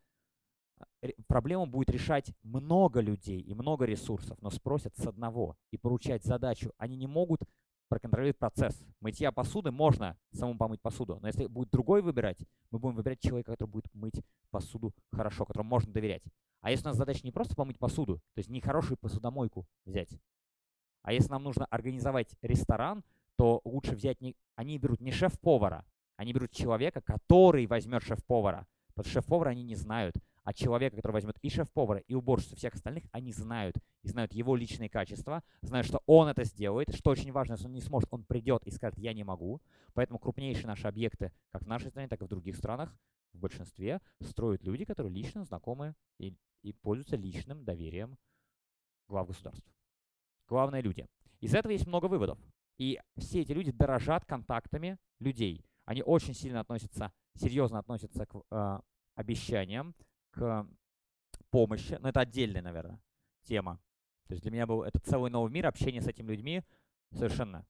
э, 1.00 1.12
проблему 1.26 1.64
будет 1.64 1.88
решать 1.88 2.34
много 2.42 3.00
людей 3.00 3.40
и 3.40 3.54
много 3.54 3.86
ресурсов, 3.86 4.36
но 4.42 4.50
спросят 4.50 4.94
с 4.98 5.06
одного 5.06 5.56
и 5.70 5.78
поручать 5.78 6.22
задачу. 6.22 6.70
Они 6.76 6.96
не 6.96 7.06
могут 7.06 7.40
проконтролировать 7.88 8.36
процесс. 8.36 8.78
Мытья 9.00 9.32
посуды 9.32 9.70
можно 9.70 10.18
самому 10.32 10.58
помыть 10.58 10.82
посуду, 10.82 11.18
но 11.22 11.28
если 11.28 11.46
будет 11.46 11.70
другой 11.70 12.02
выбирать, 12.02 12.40
мы 12.70 12.78
будем 12.78 12.96
выбирать 12.96 13.20
человека, 13.20 13.52
который 13.52 13.70
будет 13.70 13.94
мыть 13.94 14.20
посуду 14.50 14.92
хорошо, 15.12 15.46
которому 15.46 15.70
можно 15.70 15.94
доверять. 15.94 16.24
А 16.60 16.70
если 16.70 16.88
у 16.88 16.88
нас 16.88 16.98
задача 16.98 17.22
не 17.24 17.32
просто 17.32 17.54
помыть 17.54 17.78
посуду, 17.78 18.16
то 18.34 18.38
есть 18.40 18.50
не 18.50 18.60
хорошую 18.60 18.98
посудомойку 18.98 19.66
взять, 19.86 20.10
а 21.06 21.12
если 21.12 21.30
нам 21.30 21.44
нужно 21.44 21.66
организовать 21.66 22.34
ресторан, 22.42 23.04
то 23.36 23.60
лучше 23.64 23.94
взять 23.94 24.20
не... 24.20 24.34
Они 24.56 24.76
берут 24.76 25.00
не 25.00 25.12
шеф-повара, 25.12 25.86
они 26.16 26.32
берут 26.32 26.50
человека, 26.50 27.00
который 27.00 27.66
возьмет 27.66 28.02
шеф-повара. 28.02 28.66
Что 28.90 29.04
шеф-повара 29.04 29.50
они 29.50 29.62
не 29.62 29.76
знают. 29.76 30.16
А 30.42 30.52
человека, 30.52 30.96
который 30.96 31.12
возьмет 31.12 31.38
и 31.42 31.48
шеф-повара, 31.48 32.00
и 32.00 32.14
уборщицу, 32.14 32.56
всех 32.56 32.74
остальных, 32.74 33.04
они 33.12 33.32
знают. 33.32 33.76
И 34.02 34.08
знают 34.08 34.32
его 34.32 34.56
личные 34.56 34.88
качества, 34.88 35.44
знают, 35.60 35.86
что 35.86 36.02
он 36.06 36.26
это 36.26 36.42
сделает. 36.42 36.92
Что 36.92 37.10
очень 37.10 37.30
важно, 37.30 37.52
если 37.52 37.66
он 37.66 37.72
не 37.74 37.82
сможет, 37.82 38.08
он 38.10 38.24
придет 38.24 38.64
и 38.66 38.72
скажет, 38.72 38.98
я 38.98 39.14
не 39.14 39.22
могу. 39.22 39.62
Поэтому 39.94 40.18
крупнейшие 40.18 40.66
наши 40.66 40.88
объекты, 40.88 41.30
как 41.52 41.62
в 41.62 41.68
нашей 41.68 41.90
стране, 41.90 42.08
так 42.08 42.20
и 42.20 42.24
в 42.24 42.28
других 42.28 42.56
странах, 42.56 42.92
в 43.32 43.38
большинстве, 43.38 44.00
строят 44.20 44.64
люди, 44.64 44.84
которые 44.84 45.12
лично 45.12 45.44
знакомы 45.44 45.94
и, 46.18 46.34
и 46.62 46.72
пользуются 46.72 47.14
личным 47.14 47.64
доверием 47.64 48.18
глав 49.06 49.28
государств. 49.28 49.75
Главные 50.48 50.82
люди. 50.82 51.06
Из 51.40 51.54
этого 51.54 51.72
есть 51.72 51.86
много 51.86 52.06
выводов. 52.06 52.38
И 52.78 53.00
все 53.16 53.40
эти 53.40 53.52
люди 53.52 53.72
дорожат 53.72 54.24
контактами 54.24 54.98
людей. 55.18 55.64
Они 55.84 56.02
очень 56.02 56.34
сильно 56.34 56.60
относятся, 56.60 57.12
серьезно 57.34 57.78
относятся 57.78 58.26
к 58.26 58.42
э, 58.50 58.80
обещаниям, 59.14 59.94
к 60.30 60.66
помощи. 61.50 61.96
Но 62.00 62.08
это 62.08 62.20
отдельная, 62.20 62.62
наверное, 62.62 63.00
тема. 63.42 63.80
То 64.26 64.32
есть 64.32 64.42
для 64.42 64.52
меня 64.52 64.66
был 64.66 64.82
это 64.82 64.98
целый 65.00 65.30
новый 65.30 65.50
мир, 65.50 65.66
общение 65.66 66.02
с 66.02 66.06
этими 66.06 66.28
людьми, 66.28 66.62
совершенно 67.12 67.64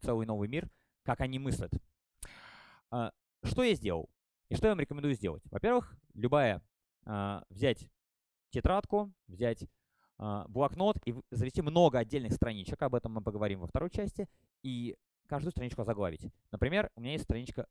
целый 0.00 0.26
новый 0.26 0.48
мир, 0.48 0.68
как 1.02 1.20
они 1.20 1.38
мыслят. 1.38 1.72
Э, 2.92 3.10
что 3.42 3.62
я 3.62 3.74
сделал? 3.74 4.08
И 4.48 4.54
что 4.54 4.66
я 4.66 4.72
вам 4.72 4.80
рекомендую 4.80 5.14
сделать? 5.14 5.42
Во-первых, 5.50 5.96
любая 6.14 6.62
э, 7.06 7.42
взять 7.50 7.88
тетрадку, 8.50 9.12
взять 9.26 9.68
блокнот 10.18 10.96
и 11.06 11.14
завести 11.30 11.62
много 11.62 11.98
отдельных 11.98 12.32
страничек, 12.32 12.82
об 12.82 12.94
этом 12.94 13.12
мы 13.14 13.22
поговорим 13.22 13.60
во 13.60 13.66
второй 13.66 13.90
части, 13.90 14.28
и 14.62 14.96
каждую 15.26 15.52
страничку 15.52 15.84
заглавить. 15.84 16.26
Например, 16.50 16.90
у 16.96 17.00
меня 17.00 17.12
есть 17.12 17.24
страничка, 17.24 17.66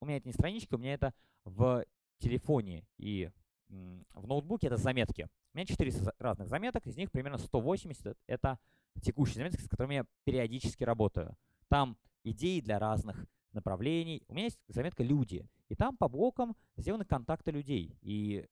у 0.00 0.06
меня 0.06 0.16
это 0.16 0.26
не 0.26 0.32
страничка, 0.32 0.74
у 0.74 0.78
меня 0.78 0.94
это 0.94 1.14
в 1.44 1.84
телефоне 2.18 2.84
и 2.98 3.30
в 3.68 4.26
ноутбуке 4.26 4.66
это 4.68 4.76
заметки. 4.76 5.28
У 5.52 5.56
меня 5.56 5.66
400 5.66 6.14
разных 6.18 6.48
заметок, 6.48 6.86
из 6.86 6.96
них 6.96 7.10
примерно 7.10 7.38
180 7.38 8.16
это 8.26 8.58
текущие 9.02 9.36
заметки, 9.36 9.60
с 9.60 9.68
которыми 9.68 9.94
я 9.94 10.06
периодически 10.24 10.84
работаю. 10.84 11.36
Там 11.68 11.96
идеи 12.22 12.60
для 12.60 12.78
разных 12.78 13.26
направлений. 13.52 14.22
У 14.28 14.34
меня 14.34 14.44
есть 14.46 14.60
заметка 14.68 15.02
«Люди», 15.02 15.48
и 15.68 15.74
там 15.74 15.96
по 15.96 16.08
блокам 16.08 16.56
сделаны 16.76 17.04
контакты 17.04 17.50
людей. 17.50 17.96
И 18.02 18.46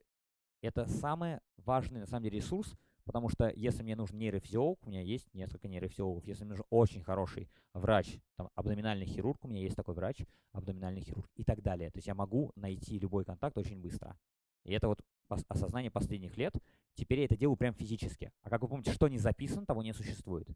это 0.60 0.86
самый 0.86 1.40
важный, 1.58 2.00
на 2.00 2.06
самом 2.06 2.24
деле, 2.24 2.38
ресурс, 2.38 2.74
потому 3.04 3.28
что 3.28 3.52
если 3.54 3.82
мне 3.82 3.96
нужен 3.96 4.18
нейрофизиолог, 4.18 4.78
у 4.82 4.88
меня 4.88 5.00
есть 5.00 5.32
несколько 5.34 5.68
нейрофизиологов. 5.68 6.26
Если 6.26 6.44
мне 6.44 6.50
нужен 6.50 6.64
очень 6.70 7.02
хороший 7.02 7.48
врач, 7.74 8.18
там, 8.36 8.48
абдоминальный 8.54 9.06
хирург, 9.06 9.44
у 9.44 9.48
меня 9.48 9.60
есть 9.60 9.76
такой 9.76 9.94
врач, 9.94 10.22
абдоминальный 10.52 11.00
хирург 11.00 11.30
и 11.36 11.44
так 11.44 11.62
далее. 11.62 11.90
То 11.90 11.98
есть 11.98 12.06
я 12.06 12.14
могу 12.14 12.52
найти 12.56 12.98
любой 12.98 13.24
контакт 13.24 13.56
очень 13.58 13.80
быстро. 13.80 14.16
И 14.64 14.72
это 14.72 14.88
вот 14.88 15.00
осознание 15.48 15.90
последних 15.90 16.36
лет. 16.36 16.54
Теперь 16.94 17.20
я 17.20 17.24
это 17.24 17.36
делаю 17.36 17.56
прям 17.56 17.74
физически. 17.74 18.30
А 18.42 18.50
как 18.50 18.62
вы 18.62 18.68
помните, 18.68 18.92
что 18.92 19.08
не 19.08 19.18
записано, 19.18 19.66
того 19.66 19.82
не 19.82 19.92
существует. 19.92 20.48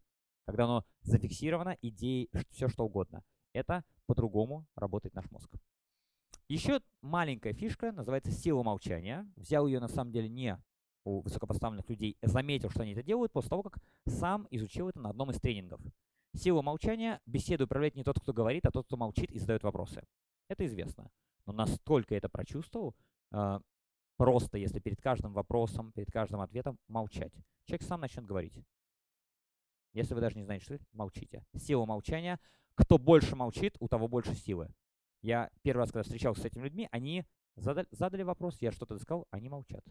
Когда 0.45 0.65
оно 0.65 0.85
зафиксировано, 1.03 1.76
идеи, 1.83 2.29
все 2.50 2.69
что 2.69 2.85
угодно. 2.85 3.23
Это 3.53 3.85
по-другому 4.07 4.67
работает 4.76 5.15
наш 5.15 5.31
мозг. 5.31 5.50
Еще 6.49 6.81
маленькая 7.03 7.53
фишка, 7.53 7.91
называется 7.91 8.31
сила 8.31 8.62
молчания. 8.62 9.29
Взял 9.35 9.67
ее 9.67 9.81
на 9.81 9.88
самом 9.88 10.12
деле 10.12 10.29
не 10.29 10.57
у 11.07 11.21
высокопоставленных 11.21 11.89
людей, 11.89 12.19
заметил, 12.21 12.69
что 12.69 12.83
они 12.83 12.93
это 12.93 13.03
делают 13.03 13.33
после 13.33 13.51
того, 13.51 13.63
как 13.63 13.79
сам 14.07 14.49
изучил 14.51 14.89
это 14.89 14.99
на 14.99 15.11
одном 15.11 15.31
из 15.31 15.41
тренингов. 15.41 15.81
Сила 16.35 16.63
молчания, 16.63 17.21
беседу 17.27 17.65
управляет 17.65 17.95
не 17.95 18.03
тот, 18.03 18.19
кто 18.19 18.33
говорит, 18.33 18.67
а 18.67 18.73
тот, 18.73 18.87
кто 18.87 18.97
молчит 18.97 19.31
и 19.31 19.39
задает 19.39 19.63
вопросы. 19.63 20.03
Это 20.49 20.67
известно. 20.67 21.09
Но 21.47 21.53
настолько 21.53 22.17
это 22.17 22.29
прочувствовал, 22.29 22.97
э, 23.31 23.61
просто 24.17 24.59
если 24.59 24.81
перед 24.81 25.01
каждым 25.01 25.33
вопросом, 25.33 25.93
перед 25.93 26.11
каждым 26.11 26.41
ответом 26.41 26.77
молчать. 26.89 27.33
Человек 27.67 27.83
сам 27.83 28.01
начнет 28.01 28.27
говорить. 28.27 28.59
Если 29.93 30.13
вы 30.13 30.21
даже 30.21 30.37
не 30.37 30.43
знаете, 30.43 30.65
что 30.65 30.75
это, 30.75 30.85
молчите. 30.93 31.47
Сила 31.55 31.87
молчания. 31.87 32.41
Кто 32.75 32.99
больше 32.99 33.37
молчит, 33.37 33.77
у 33.79 33.87
того 33.87 34.09
больше 34.09 34.35
силы. 34.35 34.75
Я 35.23 35.51
первый 35.63 35.83
раз, 35.83 35.93
когда 35.93 36.03
встречался 36.03 36.43
с 36.43 36.45
этими 36.45 36.65
людьми, 36.65 36.89
они 36.91 37.25
задали, 37.55 37.87
задали 37.93 38.23
вопрос, 38.23 38.61
я 38.61 38.73
что-то 38.73 38.99
сказал, 38.99 39.27
они 39.31 39.49
молчат. 39.49 39.85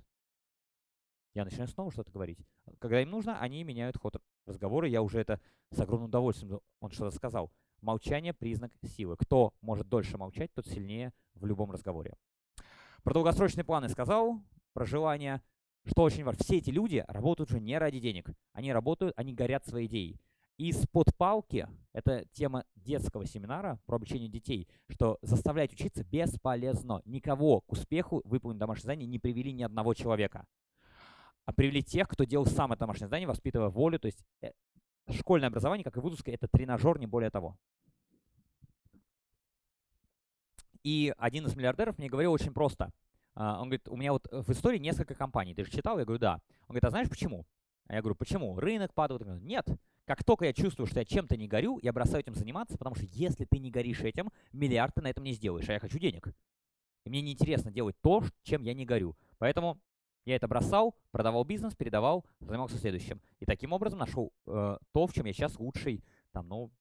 Я 1.35 1.43
начинаю 1.43 1.67
снова 1.67 1.91
что-то 1.91 2.11
говорить. 2.11 2.39
Когда 2.79 3.01
им 3.01 3.11
нужно, 3.11 3.37
они 3.39 3.63
меняют 3.65 3.97
ход 3.97 4.15
разговора. 4.45 4.87
Я 4.87 5.01
уже 5.01 5.19
это 5.19 5.41
с 5.69 5.79
огромным 5.81 6.07
удовольствием, 6.07 6.61
он 6.79 6.91
что-то 6.91 7.13
сказал. 7.13 7.51
Молчание– 7.81 8.33
признак 8.39 8.71
силы. 8.83 9.17
Кто 9.17 9.53
может 9.61 9.89
дольше 9.89 10.17
молчать, 10.17 10.53
тот 10.53 10.65
сильнее 10.65 11.11
в 11.33 11.45
любом 11.45 11.71
разговоре. 11.71 12.15
Про 13.03 13.13
долгосрочные 13.13 13.65
планы 13.65 13.89
сказал, 13.89 14.39
про 14.71 14.85
желание. 14.85 15.41
Что 15.83 16.03
очень 16.03 16.23
важно, 16.23 16.41
все 16.41 16.57
эти 16.57 16.69
люди 16.69 17.03
работают 17.09 17.51
уже 17.51 17.59
не 17.59 17.77
ради 17.77 17.99
денег. 17.99 18.29
Они 18.53 18.71
работают, 18.71 19.13
они 19.17 19.33
горят 19.33 19.65
своей 19.65 19.87
идеей. 19.87 20.21
Из-под 20.57 21.13
палки, 21.17 21.67
это 21.91 22.23
тема 22.31 22.63
детского 22.75 23.25
семинара 23.25 23.77
про 23.85 23.97
обучение 23.97 24.29
детей, 24.29 24.69
что 24.87 25.19
заставлять 25.21 25.73
учиться 25.73 26.05
бесполезно. 26.05 27.01
Никого 27.03 27.59
к 27.59 27.73
успеху 27.73 28.21
выполнить 28.23 28.57
домашнее 28.57 28.83
задание 28.83 29.05
не 29.05 29.19
привели 29.19 29.51
ни 29.51 29.63
одного 29.63 29.93
человека. 29.93 30.47
А 31.45 31.53
привели 31.53 31.83
тех, 31.83 32.07
кто 32.07 32.23
делал 32.23 32.45
сам 32.45 32.71
это 32.71 32.81
домашнее 32.81 33.07
задание, 33.07 33.27
воспитывая 33.27 33.69
волю. 33.69 33.99
То 33.99 34.07
есть 34.07 34.25
э, 34.41 34.51
школьное 35.11 35.49
образование, 35.49 35.83
как 35.83 35.97
и 35.97 35.99
вузовское, 35.99 36.35
это 36.35 36.47
тренажер, 36.47 36.97
не 36.99 37.07
более 37.07 37.29
того. 37.29 37.57
И 40.83 41.13
один 41.17 41.47
из 41.47 41.55
миллиардеров 41.55 41.97
мне 41.97 42.09
говорил 42.09 42.31
очень 42.31 42.53
просто. 42.53 42.91
А, 43.33 43.59
он 43.59 43.69
говорит, 43.69 43.87
у 43.89 43.95
меня 43.95 44.13
вот 44.13 44.27
в 44.31 44.51
истории 44.51 44.77
несколько 44.77 45.15
компаний. 45.15 45.53
Ты 45.53 45.65
же 45.65 45.71
читал? 45.71 45.97
Я 45.97 46.05
говорю, 46.05 46.19
да. 46.19 46.41
Он 46.61 46.69
говорит, 46.69 46.85
а 46.85 46.89
знаешь 46.89 47.09
почему? 47.09 47.45
А 47.87 47.95
я 47.95 48.01
говорю, 48.01 48.15
почему? 48.15 48.59
Рынок 48.59 48.93
падает. 48.93 49.21
Он 49.21 49.27
говорит, 49.27 49.47
нет. 49.47 49.67
Как 50.05 50.23
только 50.23 50.45
я 50.45 50.53
чувствую, 50.53 50.85
что 50.85 50.99
я 50.99 51.05
чем-то 51.05 51.35
не 51.35 51.47
горю, 51.47 51.79
я 51.81 51.91
бросаю 51.91 52.19
этим 52.19 52.35
заниматься, 52.35 52.77
потому 52.77 52.95
что 52.95 53.05
если 53.05 53.45
ты 53.45 53.57
не 53.57 53.71
горишь 53.71 54.01
этим, 54.01 54.29
миллиард 54.53 54.93
ты 54.93 55.01
на 55.01 55.07
этом 55.07 55.23
не 55.23 55.33
сделаешь, 55.33 55.67
а 55.67 55.73
я 55.73 55.79
хочу 55.79 55.97
денег. 55.97 56.27
И 57.03 57.09
мне 57.09 57.21
неинтересно 57.21 57.71
делать 57.71 57.95
то, 58.01 58.23
чем 58.43 58.61
я 58.61 58.73
не 58.73 58.85
горю. 58.85 59.15
Поэтому 59.39 59.79
я 60.25 60.35
это 60.35 60.47
бросал, 60.47 60.95
продавал 61.11 61.43
бизнес, 61.43 61.75
передавал, 61.75 62.25
занимался 62.39 62.77
следующим. 62.77 63.21
И 63.39 63.45
таким 63.45 63.73
образом 63.73 63.99
нашел 63.99 64.33
э, 64.47 64.77
то, 64.91 65.07
в 65.07 65.13
чем 65.13 65.25
я 65.25 65.33
сейчас 65.33 65.59
лучший, 65.59 66.03
там, 66.31 66.47
ну, 66.47 66.71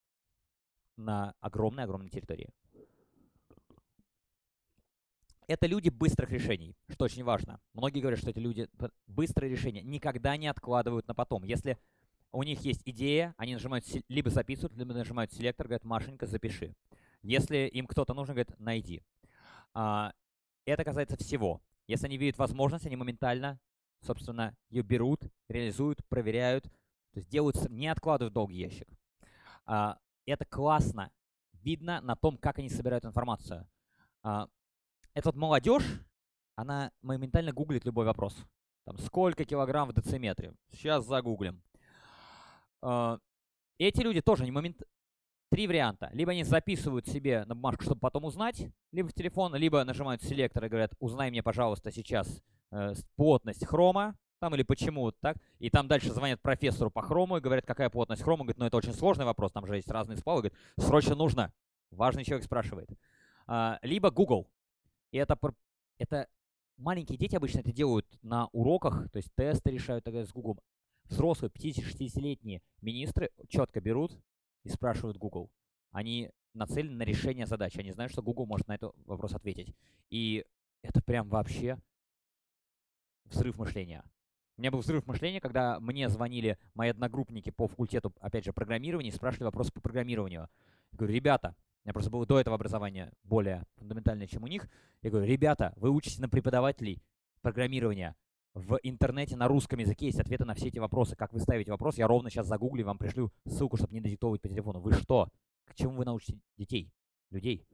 на 0.96 1.35
огромной-огромной 1.40 2.09
территории. 2.09 2.48
Это 5.46 5.66
люди 5.66 5.90
быстрых 5.90 6.30
решений, 6.30 6.74
что 6.88 7.04
очень 7.04 7.22
важно. 7.22 7.61
Многие 7.74 8.00
говорят, 8.00 8.18
что 8.18 8.30
это 8.30 8.40
люди 8.40 8.66
быстрые 9.07 9.50
решения, 9.50 9.83
никогда 9.83 10.38
не 10.38 10.48
откладывают 10.48 11.07
на 11.07 11.14
потом. 11.14 11.44
Если 11.44 11.78
у 12.33 12.42
них 12.42 12.61
есть 12.62 12.80
идея, 12.87 13.35
они 13.37 13.52
нажимают, 13.52 13.85
либо 14.09 14.30
записывают, 14.30 14.74
либо 14.76 14.94
нажимают 14.94 15.33
селектор, 15.33 15.66
говорят, 15.66 15.85
Машенька, 15.85 16.26
запиши. 16.26 16.74
Если 17.22 17.66
им 17.66 17.87
кто-то 17.87 18.14
нужен, 18.14 18.35
говорят, 18.35 18.59
найди. 18.59 19.02
А, 19.74 20.14
это 20.64 20.83
касается 20.83 21.18
всего. 21.18 21.61
Если 21.87 22.07
они 22.07 22.16
видят 22.16 22.38
возможность, 22.38 22.87
они 22.87 22.97
моментально, 22.97 23.61
собственно, 24.01 24.57
ее 24.70 24.83
берут, 24.83 25.20
реализуют, 25.49 26.05
проверяют, 26.09 26.64
то 26.64 27.20
есть 27.20 27.29
делают, 27.29 27.70
не 27.70 27.88
откладывают 27.88 28.33
в 28.33 28.35
долгий 28.35 28.59
ящик. 28.59 28.88
А, 29.66 29.99
это 30.27 30.44
классно. 30.44 31.11
Видно 31.53 32.01
на 32.01 32.16
том, 32.16 32.37
как 32.37 32.59
они 32.59 32.68
собирают 32.68 33.05
информацию. 33.05 33.68
А, 34.23 34.49
эта 35.14 35.29
вот 35.29 35.37
молодежь, 35.37 36.01
она 36.57 36.90
моментально 37.03 37.53
гуглит 37.53 37.85
любой 37.85 38.05
вопрос. 38.05 38.37
Там, 38.85 38.99
сколько 38.99 39.44
килограмм 39.44 39.88
в 39.88 39.94
дециметре? 39.94 40.55
Сейчас 40.73 41.07
загуглим. 41.07 41.62
А, 42.83 43.18
эти 43.79 44.01
люди 44.01 44.20
тоже 44.20 44.44
не 44.44 44.51
момент... 44.51 44.83
Три 45.50 45.66
варианта. 45.66 46.11
Либо 46.12 46.33
они 46.33 46.42
записывают 46.42 47.07
себе 47.07 47.44
на 47.44 47.54
бумажку, 47.54 47.85
чтобы 47.85 48.00
потом 48.00 48.24
узнать, 48.24 48.66
либо 48.92 49.09
в 49.09 49.14
телефон, 49.14 49.54
либо 49.54 49.85
нажимают 49.85 50.22
селектор 50.22 50.64
и 50.64 50.68
говорят, 50.68 50.92
узнай 50.98 51.30
мне, 51.30 51.42
пожалуйста, 51.42 51.92
сейчас 51.92 52.42
э, 52.72 52.94
плотность 53.16 53.64
хрома, 53.64 54.16
там 54.40 54.54
или 54.54 54.62
почему 54.62 55.11
так. 55.12 55.37
И 55.59 55.70
там 55.70 55.87
дальше 55.88 56.12
звонят 56.12 56.40
профессору 56.40 56.90
по 56.90 57.02
хрому 57.02 57.37
и 57.37 57.40
говорят, 57.40 57.64
какая 57.66 57.88
плотность 57.88 58.22
хрома. 58.22 58.44
Говорит, 58.44 58.59
ну 58.59 58.66
это 58.66 58.76
очень 58.76 58.92
сложный 58.92 59.24
вопрос, 59.24 59.52
там 59.52 59.66
же 59.66 59.76
есть 59.76 59.90
разные 59.90 60.18
сплавы. 60.18 60.42
Говорит, 60.42 60.59
срочно 60.78 61.14
нужно. 61.14 61.52
Важный 61.90 62.24
человек 62.24 62.44
спрашивает. 62.44 62.90
А, 63.46 63.78
либо 63.83 64.11
Google. 64.11 64.50
И 65.12 65.18
это, 65.18 65.38
это 65.98 66.28
маленькие 66.76 67.18
дети 67.18 67.37
обычно 67.37 67.61
это 67.61 67.72
делают 67.72 68.07
на 68.22 68.48
уроках, 68.52 69.09
то 69.11 69.18
есть 69.18 69.30
тесты 69.37 69.70
решают 69.70 70.04
тогда 70.04 70.24
с 70.24 70.33
Google 70.33 70.59
взрослые 71.04 71.50
50-60-летние 71.50 72.62
министры 72.80 73.30
четко 73.48 73.80
берут 73.80 74.18
и 74.64 74.68
спрашивают 74.68 75.16
Google. 75.16 75.50
Они 75.92 76.31
нацелены 76.55 76.96
на 76.96 77.03
решение 77.03 77.46
задач. 77.46 77.77
Они 77.79 77.92
знают, 77.92 78.12
что 78.12 78.22
Google 78.22 78.46
может 78.46 78.66
на 78.68 78.74
этот 78.74 78.94
вопрос 79.07 79.35
ответить. 79.35 79.74
И 80.11 80.44
это 80.83 81.03
прям 81.03 81.29
вообще 81.29 81.79
взрыв 83.24 83.59
мышления. 83.59 84.05
У 84.57 84.61
меня 84.61 84.70
был 84.70 84.81
взрыв 84.81 85.07
мышления, 85.07 85.40
когда 85.40 85.81
мне 85.81 86.09
звонили 86.09 86.59
мои 86.74 86.90
одногруппники 86.90 87.50
по 87.50 87.66
факультету, 87.66 88.14
опять 88.20 88.44
же, 88.44 88.53
программирования, 88.53 89.09
и 89.09 89.12
спрашивали 89.12 89.46
вопросы 89.46 89.72
по 89.72 89.81
программированию. 89.81 90.48
Я 90.92 90.98
говорю, 90.98 91.14
ребята, 91.14 91.57
у 91.83 91.88
меня 91.88 91.92
просто 91.92 92.11
было 92.11 92.24
до 92.24 92.38
этого 92.38 92.55
образование 92.55 93.12
более 93.24 93.64
фундаментальное, 93.77 94.29
чем 94.29 94.44
у 94.44 94.46
них. 94.46 94.68
Я 95.03 95.11
говорю, 95.11 95.27
ребята, 95.27 95.72
вы 95.77 95.90
учитесь 95.90 96.20
на 96.20 96.29
преподавателей 96.29 97.03
программирования 97.42 98.14
в 98.55 98.79
интернете 98.83 99.37
на 99.37 99.49
русском 99.49 99.79
языке 99.81 100.07
есть 100.07 100.21
ответы 100.21 100.45
на 100.45 100.55
все 100.55 100.69
эти 100.69 100.79
вопросы. 100.79 101.17
Как 101.17 101.33
вы 101.33 101.40
ставите 101.40 101.73
вопрос, 101.73 101.99
я 101.99 102.07
ровно 102.07 102.31
сейчас 102.31 102.47
загуглю 102.47 102.83
и 102.83 102.85
вам 102.85 102.99
пришлю 102.99 103.33
ссылку, 103.47 103.77
чтобы 103.77 103.93
не 103.93 104.01
диктовывать 104.01 104.40
по 104.40 104.49
телефону. 104.49 104.81
Вы 104.81 104.93
что? 104.93 105.29
К 105.64 105.75
чему 105.75 105.97
вы 105.97 106.05
научите 106.05 106.38
детей, 106.57 106.93
людей? 107.31 107.67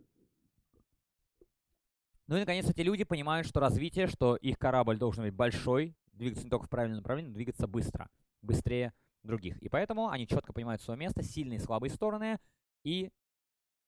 Ну 2.27 2.37
и, 2.37 2.41
наконец, 2.41 2.69
эти 2.69 2.81
люди 2.81 3.05
понимают, 3.05 3.47
что 3.47 3.61
развитие, 3.61 4.07
что 4.07 4.37
их 4.37 4.59
корабль 4.59 4.99
должен 4.99 5.25
быть 5.25 5.35
большой, 5.35 5.97
двигаться 6.13 6.45
не 6.45 6.51
только 6.51 6.67
в 6.67 6.71
правильном 6.71 6.99
направлении, 6.99 7.29
но 7.29 7.35
двигаться 7.35 7.67
быстро. 7.67 8.09
быстрее 8.41 8.95
других. 9.23 9.59
И 9.59 9.69
поэтому 9.69 10.09
они 10.09 10.27
четко 10.27 10.53
понимают 10.53 10.81
свое 10.81 10.99
место, 10.99 11.23
сильные 11.23 11.59
и 11.59 11.63
слабые 11.63 11.91
стороны 11.91 12.39
и 12.85 13.11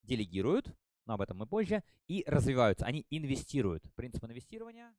делегируют, 0.03 0.75
но 1.07 1.15
об 1.15 1.23
этом 1.23 1.39
мы 1.39 1.47
позже, 1.47 1.83
и 2.07 2.23
развиваются. 2.27 2.85
Они 2.85 3.07
инвестируют. 3.11 3.83
Принцип 3.95 4.25
инвестирования 4.25 4.95